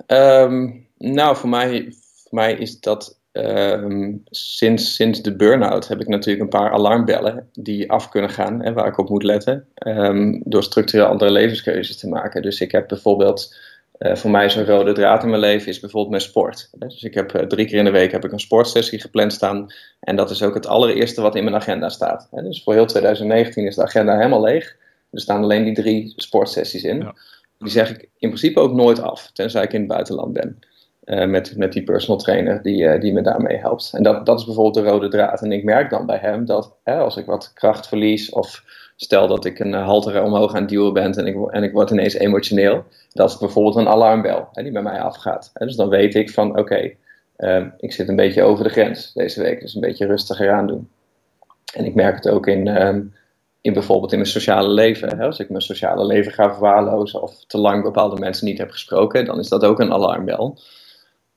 Um, 0.07 0.87
nou, 0.97 1.37
voor 1.37 1.49
mij, 1.49 1.93
voor 2.23 2.35
mij 2.37 2.53
is 2.53 2.79
dat 2.79 3.19
um, 3.37 4.23
sinds, 4.29 4.95
sinds 4.95 5.21
de 5.21 5.35
burn-out 5.35 5.87
heb 5.87 6.01
ik 6.01 6.07
natuurlijk 6.07 6.43
een 6.43 6.59
paar 6.59 6.71
alarmbellen 6.71 7.49
die 7.53 7.91
af 7.91 8.09
kunnen 8.09 8.29
gaan 8.29 8.61
en 8.61 8.73
waar 8.73 8.87
ik 8.87 8.97
op 8.97 9.09
moet 9.09 9.23
letten. 9.23 9.67
Um, 9.87 10.41
door 10.45 10.63
structureel 10.63 11.05
andere 11.05 11.31
levenskeuzes 11.31 11.97
te 11.97 12.07
maken. 12.07 12.41
Dus 12.41 12.61
ik 12.61 12.71
heb 12.71 12.87
bijvoorbeeld, 12.87 13.55
uh, 13.99 14.15
voor 14.15 14.31
mij 14.31 14.49
zo'n 14.49 14.65
rode 14.65 14.91
draad 14.91 15.23
in 15.23 15.29
mijn 15.29 15.41
leven 15.41 15.67
is 15.67 15.79
bijvoorbeeld 15.79 16.11
mijn 16.11 16.21
sport. 16.21 16.69
Dus 16.77 17.03
ik 17.03 17.13
heb 17.13 17.35
uh, 17.35 17.41
drie 17.41 17.65
keer 17.65 17.77
in 17.77 17.85
de 17.85 17.91
week 17.91 18.11
heb 18.11 18.25
ik 18.25 18.31
een 18.31 18.39
sportsessie 18.39 18.99
gepland 18.99 19.33
staan. 19.33 19.67
En 19.99 20.15
dat 20.15 20.29
is 20.29 20.43
ook 20.43 20.53
het 20.53 20.67
allereerste 20.67 21.21
wat 21.21 21.35
in 21.35 21.43
mijn 21.43 21.55
agenda 21.55 21.89
staat. 21.89 22.27
Dus 22.31 22.63
voor 22.63 22.73
heel 22.73 22.85
2019 22.85 23.65
is 23.65 23.75
de 23.75 23.83
agenda 23.83 24.15
helemaal 24.15 24.41
leeg. 24.41 24.75
Er 25.11 25.21
staan 25.21 25.43
alleen 25.43 25.63
die 25.63 25.73
drie 25.73 26.13
sportsessies 26.15 26.83
in. 26.83 26.97
Ja. 26.97 27.15
Die 27.59 27.71
zeg 27.71 27.89
ik 27.89 28.01
in 28.01 28.29
principe 28.29 28.59
ook 28.59 28.73
nooit 28.73 29.01
af, 29.01 29.29
tenzij 29.33 29.63
ik 29.63 29.73
in 29.73 29.79
het 29.79 29.89
buitenland 29.89 30.33
ben. 30.33 30.59
Uh, 31.05 31.25
met, 31.25 31.57
met 31.57 31.73
die 31.73 31.83
personal 31.83 32.17
trainer 32.17 32.61
die, 32.61 32.83
uh, 32.83 33.01
die 33.01 33.13
me 33.13 33.21
daarmee 33.21 33.57
helpt. 33.57 33.91
En 33.93 34.03
dat, 34.03 34.25
dat 34.25 34.39
is 34.39 34.45
bijvoorbeeld 34.45 34.85
de 34.85 34.91
rode 34.91 35.07
draad. 35.07 35.41
En 35.41 35.51
ik 35.51 35.63
merk 35.63 35.89
dan 35.89 36.05
bij 36.05 36.17
hem 36.17 36.45
dat 36.45 36.75
hè, 36.83 36.97
als 36.97 37.17
ik 37.17 37.25
wat 37.25 37.53
kracht 37.53 37.87
verlies 37.87 38.29
of 38.29 38.63
stel 38.95 39.27
dat 39.27 39.45
ik 39.45 39.59
een 39.59 39.73
uh, 39.73 39.85
halter 39.85 40.23
omhoog 40.23 40.53
aan 40.53 40.61
het 40.61 40.69
duwen 40.69 40.93
ben 40.93 41.13
en 41.13 41.27
ik, 41.27 41.51
en 41.51 41.63
ik 41.63 41.73
word 41.73 41.89
ineens 41.89 42.13
emotioneel, 42.13 42.83
dat 43.13 43.29
is 43.29 43.37
bijvoorbeeld 43.37 43.75
een 43.75 43.87
alarmbel 43.87 44.47
hè, 44.51 44.63
die 44.63 44.71
bij 44.71 44.81
mij 44.81 45.01
afgaat. 45.01 45.51
Dus 45.53 45.75
dan 45.75 45.89
weet 45.89 46.15
ik 46.15 46.29
van 46.29 46.49
oké, 46.49 46.59
okay, 46.59 46.97
ik 47.77 47.93
zit 47.93 48.07
een 48.07 48.15
beetje 48.15 48.43
over 48.43 48.63
de 48.63 48.69
grens 48.69 49.13
deze 49.13 49.41
week, 49.41 49.61
dus 49.61 49.75
een 49.75 49.81
beetje 49.81 50.05
rustiger 50.05 50.51
aan 50.51 50.67
doen. 50.67 50.89
En 51.73 51.85
ik 51.85 51.95
merk 51.95 52.15
het 52.15 52.29
ook 52.29 52.47
in, 52.47 52.87
um, 52.87 53.13
in 53.61 53.73
bijvoorbeeld 53.73 54.11
in 54.11 54.17
mijn 54.17 54.29
sociale 54.29 54.69
leven. 54.69 55.17
Hè? 55.17 55.25
Als 55.25 55.39
ik 55.39 55.49
mijn 55.49 55.61
sociale 55.61 56.05
leven 56.05 56.31
ga 56.31 56.51
verwaarlozen 56.51 57.21
of 57.21 57.45
te 57.45 57.57
lang 57.57 57.83
bepaalde 57.83 58.19
mensen 58.19 58.45
niet 58.45 58.57
heb 58.57 58.71
gesproken, 58.71 59.25
dan 59.25 59.39
is 59.39 59.49
dat 59.49 59.63
ook 59.63 59.79
een 59.79 59.93
alarmbel. 59.93 60.57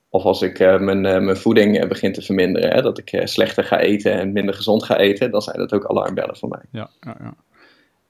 Of 0.09 0.23
als 0.23 0.41
ik 0.41 0.59
uh, 0.59 0.79
mijn, 0.79 1.05
uh, 1.05 1.19
mijn 1.19 1.37
voeding 1.37 1.83
uh, 1.83 1.87
begin 1.87 2.13
te 2.13 2.21
verminderen, 2.21 2.71
hè? 2.71 2.81
dat 2.81 2.97
ik 2.97 3.21
slechter 3.23 3.63
ga 3.63 3.79
eten 3.79 4.13
en 4.13 4.31
minder 4.31 4.53
gezond 4.53 4.83
ga 4.83 4.97
eten, 4.97 5.31
dan 5.31 5.41
zijn 5.41 5.57
dat 5.57 5.73
ook 5.73 5.85
alarmbellen 5.85 6.37
voor 6.37 6.49
mij. 6.49 6.61
Ja, 6.71 6.89
ja, 7.01 7.15
ja. 7.19 7.33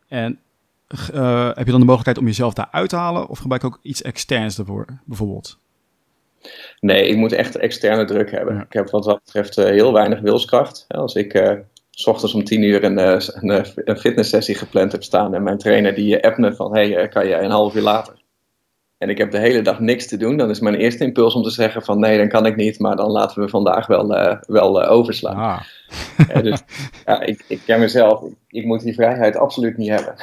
En 0.07 0.39
heb 1.53 1.65
je 1.65 1.71
dan 1.71 1.79
de 1.79 1.85
mogelijkheid 1.85 2.17
om 2.17 2.25
jezelf 2.25 2.53
daar 2.53 2.67
uit 2.71 2.89
te 2.89 2.95
halen 2.95 3.27
of 3.27 3.39
gebruik 3.39 3.63
ik 3.63 3.67
ook 3.67 3.79
iets 3.81 4.01
externs 4.01 4.57
ervoor, 4.57 4.85
bijvoorbeeld? 5.05 5.57
Nee, 6.79 7.07
ik 7.07 7.17
moet 7.17 7.31
echt 7.31 7.55
externe 7.55 8.05
druk 8.05 8.31
hebben. 8.31 8.55
Ja. 8.55 8.62
Ik 8.62 8.73
heb 8.73 8.89
wat 8.89 9.03
dat 9.03 9.21
betreft 9.25 9.55
heel 9.55 9.93
weinig 9.93 10.19
wilskracht. 10.19 10.85
Als 10.88 11.15
ik 11.15 11.33
s 11.99 12.07
ochtends 12.07 12.33
om 12.33 12.43
tien 12.43 12.63
uur 12.63 12.83
een, 12.83 12.97
eh, 12.97 13.17
een, 13.19 13.49
eh, 13.49 13.71
een 13.75 13.97
fitnesssessie 13.97 14.55
gepland 14.55 14.91
heb 14.91 15.03
staan. 15.03 15.33
En 15.33 15.43
mijn 15.43 15.57
trainer 15.57 15.95
die 15.95 16.23
appt 16.23 16.38
me 16.38 16.55
van, 16.55 16.73
hey, 16.73 16.97
eh, 16.97 17.09
kan 17.09 17.27
je 17.27 17.35
een 17.35 17.51
half 17.51 17.75
uur 17.75 17.81
later? 17.81 18.18
En 18.99 19.09
ik 19.09 19.17
heb 19.17 19.31
de 19.31 19.39
hele 19.39 19.62
dag 19.62 19.79
niks 19.79 20.07
te 20.07 20.17
doen. 20.17 20.38
Dan 20.38 20.49
is 20.49 20.59
mijn 20.59 20.75
eerste 20.75 21.03
impuls 21.03 21.33
om 21.33 21.43
te 21.43 21.49
zeggen 21.49 21.81
van, 21.81 21.99
nee, 21.99 22.17
dan 22.17 22.27
kan 22.27 22.45
ik 22.45 22.55
niet. 22.55 22.79
Maar 22.79 22.95
dan 22.95 23.12
laten 23.12 23.41
we 23.41 23.49
vandaag 23.49 23.88
wel, 23.88 24.15
uh, 24.15 24.35
wel 24.47 24.83
uh, 24.83 24.91
overslaan. 24.91 25.35
Ah. 25.35 25.62
dus 26.43 26.62
ja, 27.05 27.21
ik, 27.21 27.43
ik 27.47 27.62
ken 27.65 27.79
mezelf. 27.79 28.23
Ik, 28.23 28.33
ik 28.47 28.65
moet 28.65 28.81
die 28.81 28.93
vrijheid 28.93 29.35
absoluut 29.35 29.77
niet 29.77 29.89
hebben. 29.89 30.15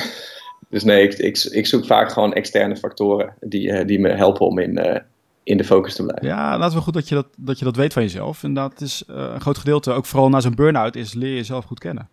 dus 0.70 0.84
nee, 0.84 1.02
ik, 1.02 1.12
ik, 1.12 1.38
ik, 1.38 1.66
zoek 1.66 1.86
vaak 1.86 2.12
gewoon 2.12 2.32
externe 2.32 2.76
factoren 2.76 3.34
die, 3.40 3.84
die 3.84 3.98
me 3.98 4.08
helpen 4.08 4.46
om 4.46 4.58
in, 4.58 5.02
in 5.42 5.56
de 5.56 5.64
focus 5.64 5.94
te 5.94 6.02
blijven. 6.02 6.26
Ja, 6.26 6.58
laten 6.58 6.76
we 6.76 6.82
goed 6.82 6.94
dat 6.94 7.08
je 7.08 7.14
dat, 7.14 7.26
dat 7.36 7.58
je 7.58 7.64
dat 7.64 7.76
weet 7.76 7.92
van 7.92 8.02
jezelf. 8.02 8.42
En 8.42 8.54
dat 8.54 8.80
is 8.80 9.02
een 9.06 9.40
groot 9.40 9.58
gedeelte, 9.58 9.92
ook 9.92 10.06
vooral 10.06 10.28
na 10.28 10.40
zo'n 10.40 10.54
burn-out, 10.54 10.96
is 10.96 11.14
leer 11.14 11.34
jezelf 11.34 11.64
goed 11.64 11.78
kennen. 11.78 12.08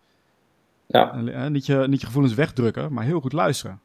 Ja. 0.88 1.14
En, 1.14 1.52
niet, 1.52 1.66
je, 1.66 1.86
niet 1.88 2.00
je 2.00 2.06
gevoelens 2.06 2.34
wegdrukken, 2.34 2.94
maar 2.94 3.04
heel 3.04 3.20
goed 3.20 3.34
luisteren. 3.34 3.80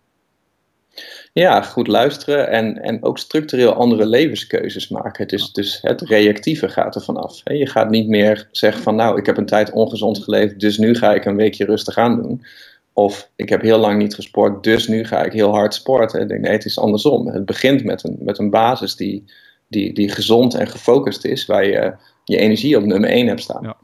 Ja, 1.33 1.63
goed 1.63 1.87
luisteren 1.87 2.49
en, 2.49 2.83
en 2.83 3.05
ook 3.05 3.19
structureel 3.19 3.73
andere 3.73 4.07
levenskeuzes 4.07 4.89
maken. 4.89 5.29
Dus, 5.29 5.53
dus 5.53 5.79
het 5.83 6.01
reactieve 6.01 6.69
gaat 6.69 6.95
er 6.95 7.03
vanaf. 7.03 7.41
Je 7.45 7.67
gaat 7.67 7.91
niet 7.91 8.09
meer 8.09 8.49
zeggen 8.51 8.83
van 8.83 8.95
nou, 8.95 9.19
ik 9.19 9.27
heb 9.27 9.37
een 9.37 9.47
tijd 9.47 9.71
ongezond 9.71 10.19
geleefd, 10.19 10.61
dus 10.61 10.79
nu 10.79 10.95
ga 10.95 11.15
ik 11.15 11.25
een 11.25 11.37
weekje 11.37 11.65
rustig 11.65 11.97
aan 11.97 12.23
doen. 12.23 12.45
Of 12.93 13.31
ik 13.37 13.49
heb 13.49 13.63
heel 13.63 13.79
lang 13.79 13.99
niet 13.99 14.15
gesport, 14.15 14.63
dus 14.63 14.89
nu 14.89 15.05
ga 15.05 15.23
ik 15.25 15.33
heel 15.33 15.51
hard 15.51 15.75
sporten. 15.75 16.21
Ik 16.21 16.29
denk, 16.29 16.41
nee, 16.41 16.53
het 16.53 16.65
is 16.65 16.79
andersom. 16.79 17.27
Het 17.27 17.45
begint 17.45 17.85
met 17.85 18.05
een, 18.05 18.17
met 18.21 18.39
een 18.39 18.51
basis 18.51 18.97
die, 18.97 19.25
die, 19.69 19.95
die 19.95 20.09
gezond 20.09 20.55
en 20.55 20.69
gefocust 20.69 21.25
is, 21.25 21.47
waar 21.47 21.65
je 21.65 21.95
je 22.25 22.37
energie 22.37 22.77
op 22.77 22.85
nummer 22.85 23.11
1 23.11 23.27
hebt 23.27 23.41
staan. 23.41 23.63
Ja. 23.63 23.77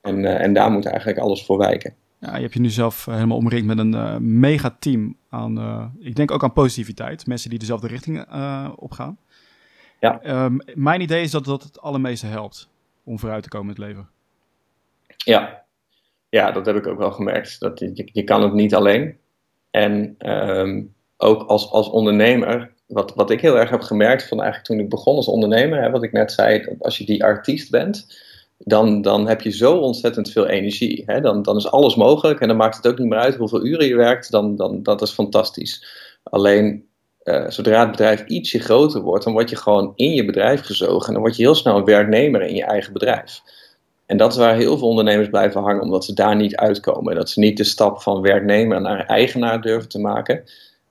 En, 0.00 0.22
uh, 0.22 0.40
en 0.40 0.52
daar 0.52 0.70
moet 0.70 0.86
eigenlijk 0.86 1.18
alles 1.18 1.44
voor 1.44 1.58
wijken. 1.58 1.94
Ja, 2.18 2.34
je 2.34 2.42
hebt 2.42 2.54
je 2.54 2.60
nu 2.60 2.68
zelf 2.68 3.06
eh, 3.06 3.14
helemaal 3.14 3.36
omringd 3.36 3.66
met 3.66 3.78
een 3.78 3.92
uh, 3.92 4.16
mega 4.16 4.76
team 4.78 5.16
aan, 5.28 5.58
uh, 5.58 5.84
ik 5.98 6.16
denk 6.16 6.30
ook 6.30 6.42
aan 6.42 6.52
positiviteit. 6.52 7.26
Mensen 7.26 7.50
die 7.50 7.58
dezelfde 7.58 7.86
richting 7.86 8.20
op 8.76 8.92
gaan. 8.92 9.18
Ja. 10.00 10.44
Um, 10.44 10.60
mijn 10.74 11.00
idee 11.00 11.22
is 11.22 11.30
dat 11.30 11.44
dat 11.44 11.62
het 11.62 11.80
allermeeste 11.80 12.26
helpt 12.26 12.68
om 13.04 13.18
vooruit 13.18 13.42
te 13.42 13.48
komen 13.48 13.76
in 13.76 13.82
het 13.82 13.90
leven. 13.90 14.08
Ja, 15.16 15.64
ja, 16.28 16.52
dat 16.52 16.66
heb 16.66 16.76
ik 16.76 16.86
ook 16.86 16.98
wel 16.98 17.12
gemerkt. 17.12 17.60
Dat 17.60 17.78
je, 17.78 18.08
je 18.12 18.24
kan 18.24 18.42
het 18.42 18.52
niet 18.52 18.74
alleen. 18.74 19.16
En 19.70 20.14
um, 20.18 20.94
ook 21.16 21.42
als, 21.42 21.70
als 21.70 21.88
ondernemer, 21.88 22.72
wat, 22.86 23.14
wat 23.14 23.30
ik 23.30 23.40
heel 23.40 23.58
erg 23.58 23.70
heb 23.70 23.80
gemerkt 23.80 24.28
van 24.28 24.38
eigenlijk 24.38 24.68
toen 24.68 24.80
ik 24.80 24.88
begon 24.88 25.16
als 25.16 25.28
ondernemer, 25.28 25.82
hè, 25.82 25.90
wat 25.90 26.02
ik 26.02 26.12
net 26.12 26.32
zei, 26.32 26.76
als 26.78 26.98
je 26.98 27.04
die 27.04 27.24
artiest 27.24 27.70
bent, 27.70 28.24
dan, 28.58 29.02
dan 29.02 29.28
heb 29.28 29.40
je 29.40 29.50
zo 29.50 29.76
ontzettend 29.76 30.30
veel 30.30 30.46
energie. 30.46 31.02
Hè? 31.06 31.20
Dan, 31.20 31.42
dan 31.42 31.56
is 31.56 31.70
alles 31.70 31.94
mogelijk 31.94 32.40
en 32.40 32.48
dan 32.48 32.56
maakt 32.56 32.76
het 32.76 32.86
ook 32.86 32.98
niet 32.98 33.08
meer 33.08 33.18
uit 33.18 33.36
hoeveel 33.36 33.64
uren 33.64 33.86
je 33.86 33.96
werkt, 33.96 34.30
dan, 34.30 34.56
dan, 34.56 34.82
dat 34.82 35.02
is 35.02 35.10
fantastisch. 35.10 35.86
Alleen 36.22 36.84
uh, 37.24 37.48
zodra 37.48 37.80
het 37.80 37.90
bedrijf 37.90 38.24
ietsje 38.26 38.58
groter 38.58 39.00
wordt, 39.00 39.24
dan 39.24 39.32
word 39.32 39.50
je 39.50 39.56
gewoon 39.56 39.92
in 39.96 40.14
je 40.14 40.24
bedrijf 40.24 40.60
gezogen 40.60 41.06
en 41.06 41.12
dan 41.12 41.22
word 41.22 41.36
je 41.36 41.42
heel 41.42 41.54
snel 41.54 41.76
een 41.76 41.84
werknemer 41.84 42.42
in 42.42 42.54
je 42.54 42.64
eigen 42.64 42.92
bedrijf. 42.92 43.42
En 44.06 44.16
dat 44.16 44.32
is 44.32 44.38
waar 44.38 44.54
heel 44.54 44.78
veel 44.78 44.88
ondernemers 44.88 45.28
blijven 45.28 45.62
hangen, 45.62 45.82
omdat 45.82 46.04
ze 46.04 46.14
daar 46.14 46.36
niet 46.36 46.56
uitkomen. 46.56 47.14
Dat 47.14 47.30
ze 47.30 47.40
niet 47.40 47.56
de 47.56 47.64
stap 47.64 48.02
van 48.02 48.20
werknemer 48.20 48.80
naar 48.80 49.06
eigenaar 49.06 49.60
durven 49.60 49.88
te 49.88 49.98
maken. 49.98 50.44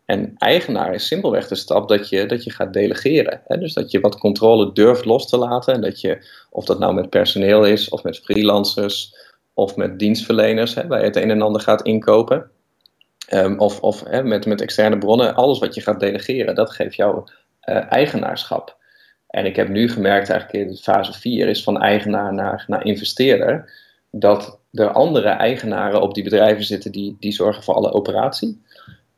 En 0.05 0.33
eigenaar 0.37 0.93
is 0.93 1.07
simpelweg 1.07 1.47
de 1.47 1.55
stap 1.55 1.87
dat 1.87 2.09
je, 2.09 2.25
dat 2.25 2.43
je 2.43 2.51
gaat 2.51 2.73
delegeren. 2.73 3.41
Hè? 3.47 3.57
Dus 3.57 3.73
dat 3.73 3.91
je 3.91 3.99
wat 3.99 4.17
controle 4.17 4.73
durft 4.73 5.05
los 5.05 5.29
te 5.29 5.37
laten. 5.37 5.73
En 5.73 5.81
dat 5.81 6.01
je, 6.01 6.27
of 6.49 6.65
dat 6.65 6.79
nou 6.79 6.93
met 6.93 7.09
personeel 7.09 7.65
is, 7.65 7.89
of 7.89 8.03
met 8.03 8.19
freelancers, 8.19 9.15
of 9.53 9.75
met 9.75 9.99
dienstverleners, 9.99 10.75
hè, 10.75 10.87
waar 10.87 10.99
je 10.99 11.05
het 11.05 11.15
een 11.15 11.31
en 11.31 11.41
ander 11.41 11.61
gaat 11.61 11.81
inkopen. 11.81 12.49
Ehm, 13.27 13.57
of 13.57 13.79
of 13.79 14.03
hè, 14.03 14.23
met, 14.23 14.45
met 14.45 14.61
externe 14.61 14.97
bronnen, 14.97 15.35
alles 15.35 15.59
wat 15.59 15.75
je 15.75 15.81
gaat 15.81 15.99
delegeren, 15.99 16.55
dat 16.55 16.71
geeft 16.71 16.95
jou 16.95 17.23
uh, 17.69 17.91
eigenaarschap. 17.91 18.77
En 19.27 19.45
ik 19.45 19.55
heb 19.55 19.69
nu 19.69 19.89
gemerkt, 19.89 20.29
eigenlijk 20.29 20.69
in 20.69 20.75
fase 20.75 21.13
4 21.13 21.47
is 21.47 21.63
van 21.63 21.81
eigenaar 21.81 22.33
naar, 22.33 22.65
naar 22.67 22.85
investeerder, 22.85 23.73
dat 24.11 24.59
er 24.71 24.91
andere 24.91 25.29
eigenaren 25.29 26.01
op 26.01 26.13
die 26.13 26.23
bedrijven 26.23 26.63
zitten 26.63 26.91
die, 26.91 27.17
die 27.19 27.31
zorgen 27.31 27.63
voor 27.63 27.73
alle 27.73 27.93
operatie. 27.93 28.61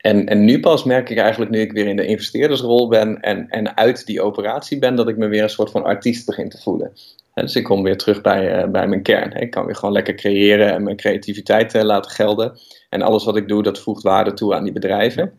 En, 0.08 0.26
en 0.26 0.46
nu 0.46 0.60
pas 0.60 0.84
merk 0.84 1.10
ik 1.10 1.18
eigenlijk, 1.18 1.52
nu 1.52 1.60
ik 1.60 1.72
weer 1.72 1.88
in 1.88 1.96
de 1.96 2.06
investeerdersrol 2.06 2.88
ben 2.88 3.22
en, 3.22 3.50
en 3.50 3.78
uit 3.78 4.06
die 4.06 4.22
operatie 4.22 4.80
ben, 4.80 4.96
dat 4.96 5.08
ik 5.08 5.18
me 5.18 5.28
weer 5.28 5.44
een 5.44 5.50
soort 5.50 5.72
van 5.72 5.84
artiest 5.84 6.26
begin 6.26 6.50
te 6.50 6.62
voelen. 6.62 6.92
dus 7.34 7.56
ik 7.56 7.64
kom 7.64 7.84
weer 7.84 7.98
terug 7.98 8.22
bij, 8.22 8.64
uh, 8.64 8.72
bij 8.72 8.88
mijn 8.88 9.02
kern. 9.02 9.32
Ik 9.32 9.52
kan 9.52 9.66
weer 9.66 9.76
gewoon 9.76 9.94
lekker 9.94 10.16
creëren 10.16 10.74
en 10.74 10.84
mijn 10.84 10.96
creativiteit 10.96 11.76
uh, 11.76 11.82
laten 11.82 12.12
gelden. 12.12 12.60
En 12.90 13.02
alles 13.02 13.26
wat 13.26 13.36
ik 13.36 13.48
doe, 13.48 13.64
dat 13.64 13.80
voegt 13.80 14.04
waarde 14.04 14.34
toe 14.34 14.56
aan 14.56 14.64
die 14.64 14.74
bedrijven. 14.74 15.34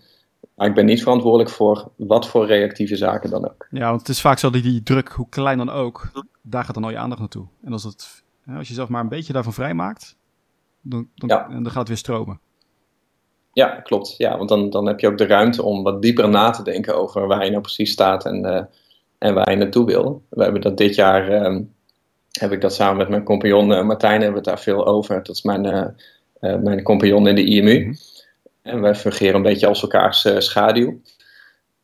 Maar 0.54 0.66
ik 0.66 0.74
ben 0.74 0.86
niet 0.86 1.02
verantwoordelijk 1.02 1.50
voor 1.50 1.90
wat 1.96 2.28
voor 2.28 2.46
reactieve 2.46 2.96
zaken 2.96 3.30
dan 3.30 3.44
ook. 3.44 3.66
Ja, 3.70 3.88
want 3.88 4.00
het 4.00 4.08
is 4.08 4.20
vaak 4.20 4.38
zo 4.38 4.50
dat 4.50 4.62
die 4.62 4.82
druk, 4.82 5.08
hoe 5.08 5.28
klein 5.28 5.58
dan 5.58 5.70
ook, 5.70 6.10
daar 6.42 6.64
gaat 6.64 6.74
dan 6.74 6.84
al 6.84 6.90
je 6.90 6.98
aandacht 6.98 7.20
naartoe. 7.20 7.46
En 7.64 7.72
als, 7.72 7.84
het, 7.84 8.24
als 8.56 8.68
je 8.68 8.74
zelf 8.74 8.88
maar 8.88 9.02
een 9.02 9.08
beetje 9.08 9.32
daarvan 9.32 9.52
vrijmaakt, 9.52 10.16
dan, 10.80 11.08
dan, 11.14 11.28
ja. 11.28 11.48
dan 11.48 11.66
gaat 11.66 11.74
het 11.74 11.88
weer 11.88 11.96
stromen. 11.96 12.40
Ja, 13.58 13.66
klopt. 13.66 14.14
Ja, 14.16 14.36
want 14.36 14.48
dan, 14.48 14.70
dan 14.70 14.86
heb 14.86 15.00
je 15.00 15.06
ook 15.06 15.18
de 15.18 15.26
ruimte 15.26 15.62
om 15.62 15.82
wat 15.82 16.02
dieper 16.02 16.28
na 16.28 16.50
te 16.50 16.62
denken 16.62 16.96
over 16.96 17.26
waar 17.26 17.44
je 17.44 17.50
nou 17.50 17.62
precies 17.62 17.90
staat 17.90 18.26
en, 18.26 18.46
uh, 18.46 18.60
en 19.18 19.34
waar 19.34 19.50
je 19.50 19.56
naartoe 19.56 19.86
wil. 19.86 20.22
We 20.28 20.42
hebben 20.42 20.60
dat 20.60 20.76
dit 20.76 20.94
jaar, 20.94 21.30
uh, 21.30 21.60
heb 22.32 22.52
ik 22.52 22.60
dat 22.60 22.74
samen 22.74 22.96
met 22.96 23.08
mijn 23.08 23.24
compagnon 23.24 23.70
uh, 23.70 23.82
Martijn, 23.82 24.22
hebben 24.22 24.30
we 24.30 24.36
het 24.36 24.44
daar 24.44 24.60
veel 24.60 24.86
over. 24.86 25.16
Dat 25.16 25.34
is 25.34 25.42
mijn, 25.42 25.94
mijn 26.40 26.82
compagnon 26.82 27.28
in 27.28 27.34
de 27.34 27.44
IMU. 27.44 27.78
Mm 27.78 27.84
-hmm. 27.84 27.96
En 28.62 28.80
wij 28.80 28.94
fungeren 28.94 29.34
een 29.34 29.42
beetje 29.42 29.66
als 29.66 29.82
elkaars 29.82 30.28
schaduw. 30.38 31.00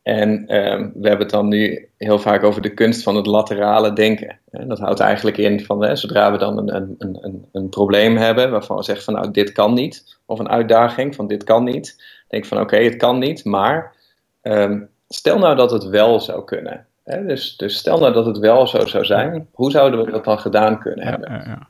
En 0.04 0.46
ehm, 0.46 0.90
we 0.94 1.08
hebben 1.08 1.26
het 1.26 1.30
dan 1.30 1.48
nu 1.48 1.88
heel 1.98 2.18
vaak 2.18 2.42
over 2.42 2.62
de 2.62 2.74
kunst 2.74 3.02
van 3.02 3.16
het 3.16 3.26
laterale 3.26 3.92
denken. 3.92 4.38
En 4.50 4.68
dat 4.68 4.78
houdt 4.78 5.00
eigenlijk 5.00 5.36
in 5.36 5.64
van 5.64 5.82
hè, 5.82 5.96
zodra 5.96 6.32
we 6.32 6.38
dan 6.38 6.58
een, 6.58 6.74
een, 6.98 7.18
een, 7.20 7.48
een 7.52 7.68
probleem 7.68 8.16
hebben 8.16 8.50
waarvan 8.50 8.76
we 8.76 8.82
zeggen 8.82 9.04
van 9.04 9.14
nou 9.14 9.30
dit 9.30 9.52
kan 9.52 9.74
niet, 9.74 10.18
of 10.26 10.38
een 10.38 10.48
uitdaging 10.48 11.14
van 11.14 11.26
dit 11.26 11.44
kan 11.44 11.64
niet, 11.64 12.04
denk 12.28 12.44
van 12.44 12.60
oké 12.60 12.76
het 12.76 12.96
kan 12.96 13.18
niet, 13.18 13.44
maar 13.44 13.94
um, 14.42 14.88
stel 15.08 15.38
nou 15.38 15.56
dat 15.56 15.70
het 15.70 15.84
wel 15.84 16.20
zou 16.20 16.44
kunnen. 16.44 16.86
Hè? 17.04 17.26
Dus, 17.26 17.56
dus 17.56 17.76
stel 17.76 17.98
nou 17.98 18.12
dat 18.12 18.26
het 18.26 18.38
wel 18.38 18.66
zo 18.66 18.86
zou 18.86 19.04
zijn, 19.04 19.48
hoe 19.52 19.70
zouden 19.70 20.04
we 20.04 20.10
dat 20.10 20.24
dan 20.24 20.38
gedaan 20.38 20.80
kunnen 20.80 21.06
hebben? 21.06 21.32
Ja, 21.32 21.38
ja, 21.38 21.44
ja. 21.46 21.68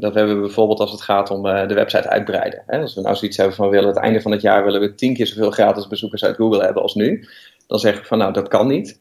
Dat 0.00 0.14
hebben 0.14 0.34
we 0.34 0.40
bijvoorbeeld 0.40 0.80
als 0.80 0.90
het 0.90 1.02
gaat 1.02 1.30
om 1.30 1.46
uh, 1.46 1.68
de 1.68 1.74
website 1.74 2.08
uitbreiden. 2.08 2.62
Hè? 2.66 2.80
Als 2.80 2.94
we 2.94 3.00
nou 3.00 3.16
zoiets 3.16 3.36
hebben 3.36 3.56
van 3.56 3.68
willen 3.68 3.88
het 3.88 3.98
einde 3.98 4.20
van 4.20 4.30
het 4.30 4.40
jaar 4.40 4.64
willen 4.64 4.80
we 4.80 4.94
tien 4.94 5.14
keer 5.14 5.26
zoveel 5.26 5.50
gratis 5.50 5.86
bezoekers 5.86 6.24
uit 6.24 6.36
Google 6.36 6.64
hebben 6.64 6.82
als 6.82 6.94
nu. 6.94 7.28
Dan 7.66 7.78
zeg 7.78 7.98
ik 7.98 8.06
van 8.06 8.18
nou 8.18 8.32
dat 8.32 8.48
kan 8.48 8.66
niet. 8.66 9.00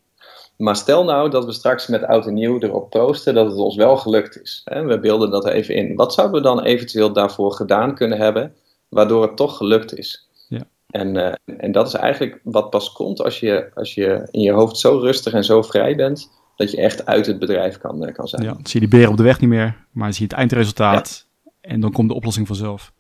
Maar 0.58 0.76
stel 0.76 1.04
nou 1.04 1.30
dat 1.30 1.46
we 1.46 1.52
straks 1.52 1.88
met 1.88 2.04
oud 2.04 2.28
en 2.28 2.34
nieuw 2.34 2.60
erop 2.60 2.90
proosten 2.90 3.34
dat 3.34 3.46
het 3.46 3.58
ons 3.58 3.76
wel 3.76 3.98
gelukt 3.98 4.42
is. 4.42 4.62
Hè? 4.66 4.84
We 4.84 5.00
beelden 5.00 5.30
dat 5.30 5.48
even 5.48 5.76
in. 5.76 5.96
Wat 5.96 6.14
zouden 6.14 6.36
we 6.38 6.48
dan 6.48 6.64
eventueel 6.64 7.14
daarvoor 7.14 7.52
gedaan 7.52 7.96
kunnen 7.96 8.18
hebben, 8.18 8.54
waardoor 8.90 9.22
het 9.22 9.36
toch 9.36 9.58
gelukt 9.58 9.98
is? 9.98 10.30
Ja. 10.48 10.62
En, 10.90 11.16
uh, 11.16 11.32
en 11.58 11.72
dat 11.72 11.88
is 11.88 11.94
eigenlijk 11.94 12.40
wat 12.44 12.70
pas 12.70 12.92
komt 12.92 13.24
als 13.24 13.40
je, 13.40 13.70
als 13.74 13.94
je 13.94 14.28
in 14.32 14.42
je 14.42 14.52
hoofd 14.52 14.78
zo 14.78 14.98
rustig 14.98 15.34
en 15.34 15.44
zo 15.44 15.62
vrij 15.62 15.96
bent, 15.96 16.39
dat 16.60 16.72
je 16.72 16.78
echt 16.78 17.06
uit 17.06 17.26
het 17.26 17.40
bedrijf 17.40 17.78
kan, 17.78 18.08
uh, 18.08 18.14
kan 18.14 18.28
zijn. 18.28 18.44
Ja, 18.44 18.54
dan 18.54 18.60
zie 18.64 18.82
je 18.82 18.88
die 18.88 18.98
beren 18.98 19.12
op 19.12 19.18
de 19.18 19.24
weg 19.24 19.40
niet 19.40 19.50
meer, 19.50 19.86
maar 19.92 20.14
zie 20.14 20.22
je 20.22 20.28
het 20.28 20.40
eindresultaat 20.40 21.28
ja. 21.44 21.52
en 21.62 21.80
dan 21.80 21.92
komt 21.92 22.10
de 22.10 22.16
oplossing 22.16 22.48
vanzelf 22.48 22.94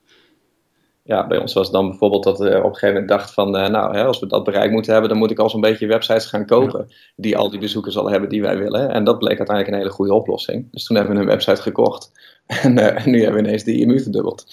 ja, 1.10 1.28
bij 1.28 1.38
ons 1.38 1.54
was 1.54 1.64
het 1.64 1.76
dan 1.76 1.90
bijvoorbeeld 1.90 2.24
dat 2.24 2.40
we 2.40 2.58
op 2.58 2.64
een 2.64 2.74
gegeven 2.74 2.90
moment 2.90 3.08
dachten 3.08 3.34
van, 3.34 3.56
uh, 3.56 3.68
nou, 3.68 3.96
hè, 3.96 4.06
als 4.06 4.20
we 4.20 4.28
dat 4.28 4.44
bereik 4.44 4.72
moeten 4.72 4.92
hebben, 4.92 5.10
dan 5.10 5.20
moet 5.20 5.32
ik 5.32 5.40
al 5.40 5.50
zo'n 5.50 5.62
beetje 5.62 5.88
websites 5.88 6.26
gaan 6.26 6.46
kopen 6.46 6.86
ja. 6.88 6.96
die 7.16 7.38
al 7.38 7.50
die 7.50 7.60
bezoekers 7.60 7.98
al 7.98 8.10
hebben 8.10 8.30
die 8.30 8.42
wij 8.42 8.58
willen. 8.58 8.90
En 8.90 9.04
dat 9.04 9.20
bleek 9.20 9.38
uiteindelijk 9.38 9.68
een 9.68 9.82
hele 9.82 9.96
goede 9.96 10.14
oplossing. 10.14 10.72
Dus 10.72 10.84
toen 10.84 10.98
hebben 10.98 11.16
we 11.16 11.22
een 11.22 11.28
website 11.28 11.62
gekocht 11.62 12.12
en, 12.64 12.78
uh, 12.78 13.06
en 13.06 13.12
nu 13.12 13.24
hebben 13.24 13.42
we 13.42 13.48
ineens 13.48 13.64
de 13.64 13.78
IMU 13.78 14.02
verdubbeld. 14.02 14.46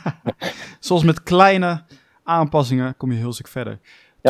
Zoals 0.80 1.04
met 1.04 1.22
kleine 1.22 1.82
aanpassingen 2.22 2.96
kom 2.96 3.12
je 3.12 3.18
heel 3.18 3.32
stuk 3.32 3.48
verder. 3.48 3.78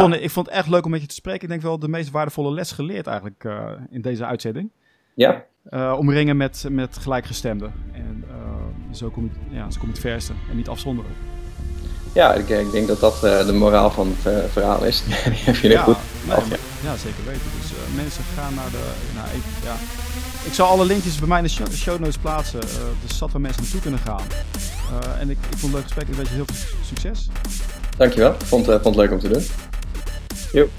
Tonne, 0.00 0.20
ik 0.20 0.30
vond 0.30 0.46
het 0.46 0.54
echt 0.54 0.68
leuk 0.68 0.84
om 0.84 0.90
met 0.90 1.00
je 1.00 1.06
te 1.06 1.14
spreken. 1.14 1.42
Ik 1.42 1.48
denk 1.48 1.62
wel 1.62 1.78
de 1.78 1.88
meest 1.88 2.10
waardevolle 2.10 2.52
les 2.52 2.72
geleerd 2.72 3.06
eigenlijk 3.06 3.44
uh, 3.44 3.70
in 3.90 4.00
deze 4.00 4.24
uitzending. 4.24 4.70
Ja. 5.14 5.44
omringen 5.96 6.36
met, 6.36 6.66
met 6.70 6.98
gelijkgestemden. 6.98 7.72
En 7.92 8.24
zo 8.90 9.10
kom, 9.10 9.24
je, 9.24 9.56
ja, 9.56 9.70
zo 9.70 9.78
kom 9.78 9.88
je 9.88 9.94
het 9.94 10.02
verste 10.02 10.32
en 10.50 10.56
niet 10.56 10.68
afzonderen. 10.68 11.10
Ja, 12.12 12.34
ik, 12.34 12.48
ik, 12.48 12.70
denk 12.70 12.86
dat 12.88 13.00
dat 13.00 13.20
de 13.20 13.52
moraal 13.52 13.90
van 13.90 14.14
het 14.22 14.50
verhaal 14.50 14.84
is. 14.84 15.04
Die 15.04 15.14
heb 15.14 15.56
je 15.56 15.68
ja, 15.68 15.82
goed 15.82 15.96
nee, 16.26 16.36
af, 16.36 16.48
ja. 16.50 16.56
ja. 16.82 16.96
zeker 16.96 17.24
weten. 17.24 17.42
Dus 17.60 17.72
mensen 17.94 18.24
gaan 18.36 18.54
naar 18.54 18.70
de... 18.70 18.82
Ik, 19.36 19.42
ja. 19.64 19.74
ik 20.44 20.52
zal 20.52 20.68
alle 20.68 20.84
linkjes 20.84 21.18
bij 21.18 21.28
mij 21.28 21.38
in 21.38 21.44
de 21.44 21.76
show 21.76 21.98
notes 21.98 22.18
plaatsen. 22.18 22.60
dus 23.06 23.18
zat 23.18 23.32
waar 23.32 23.40
mensen 23.40 23.62
naartoe 23.62 23.80
kunnen 23.80 24.00
gaan. 24.00 24.26
en 25.18 25.30
ik, 25.30 25.38
ik 25.50 25.58
vond 25.58 25.62
het 25.62 25.72
leuk 25.72 25.82
gesprek. 25.82 26.08
Ik 26.08 26.14
wens 26.14 26.28
je 26.28 26.34
heel 26.34 26.46
veel 26.52 26.78
succes. 26.84 27.28
Dankjewel. 27.96 28.34
Vond, 28.38 28.64
vond 28.64 28.84
het 28.84 28.94
leuk 28.94 29.10
om 29.10 29.18
te 29.18 29.28
doen. 29.28 29.42
Yep. 30.54 30.70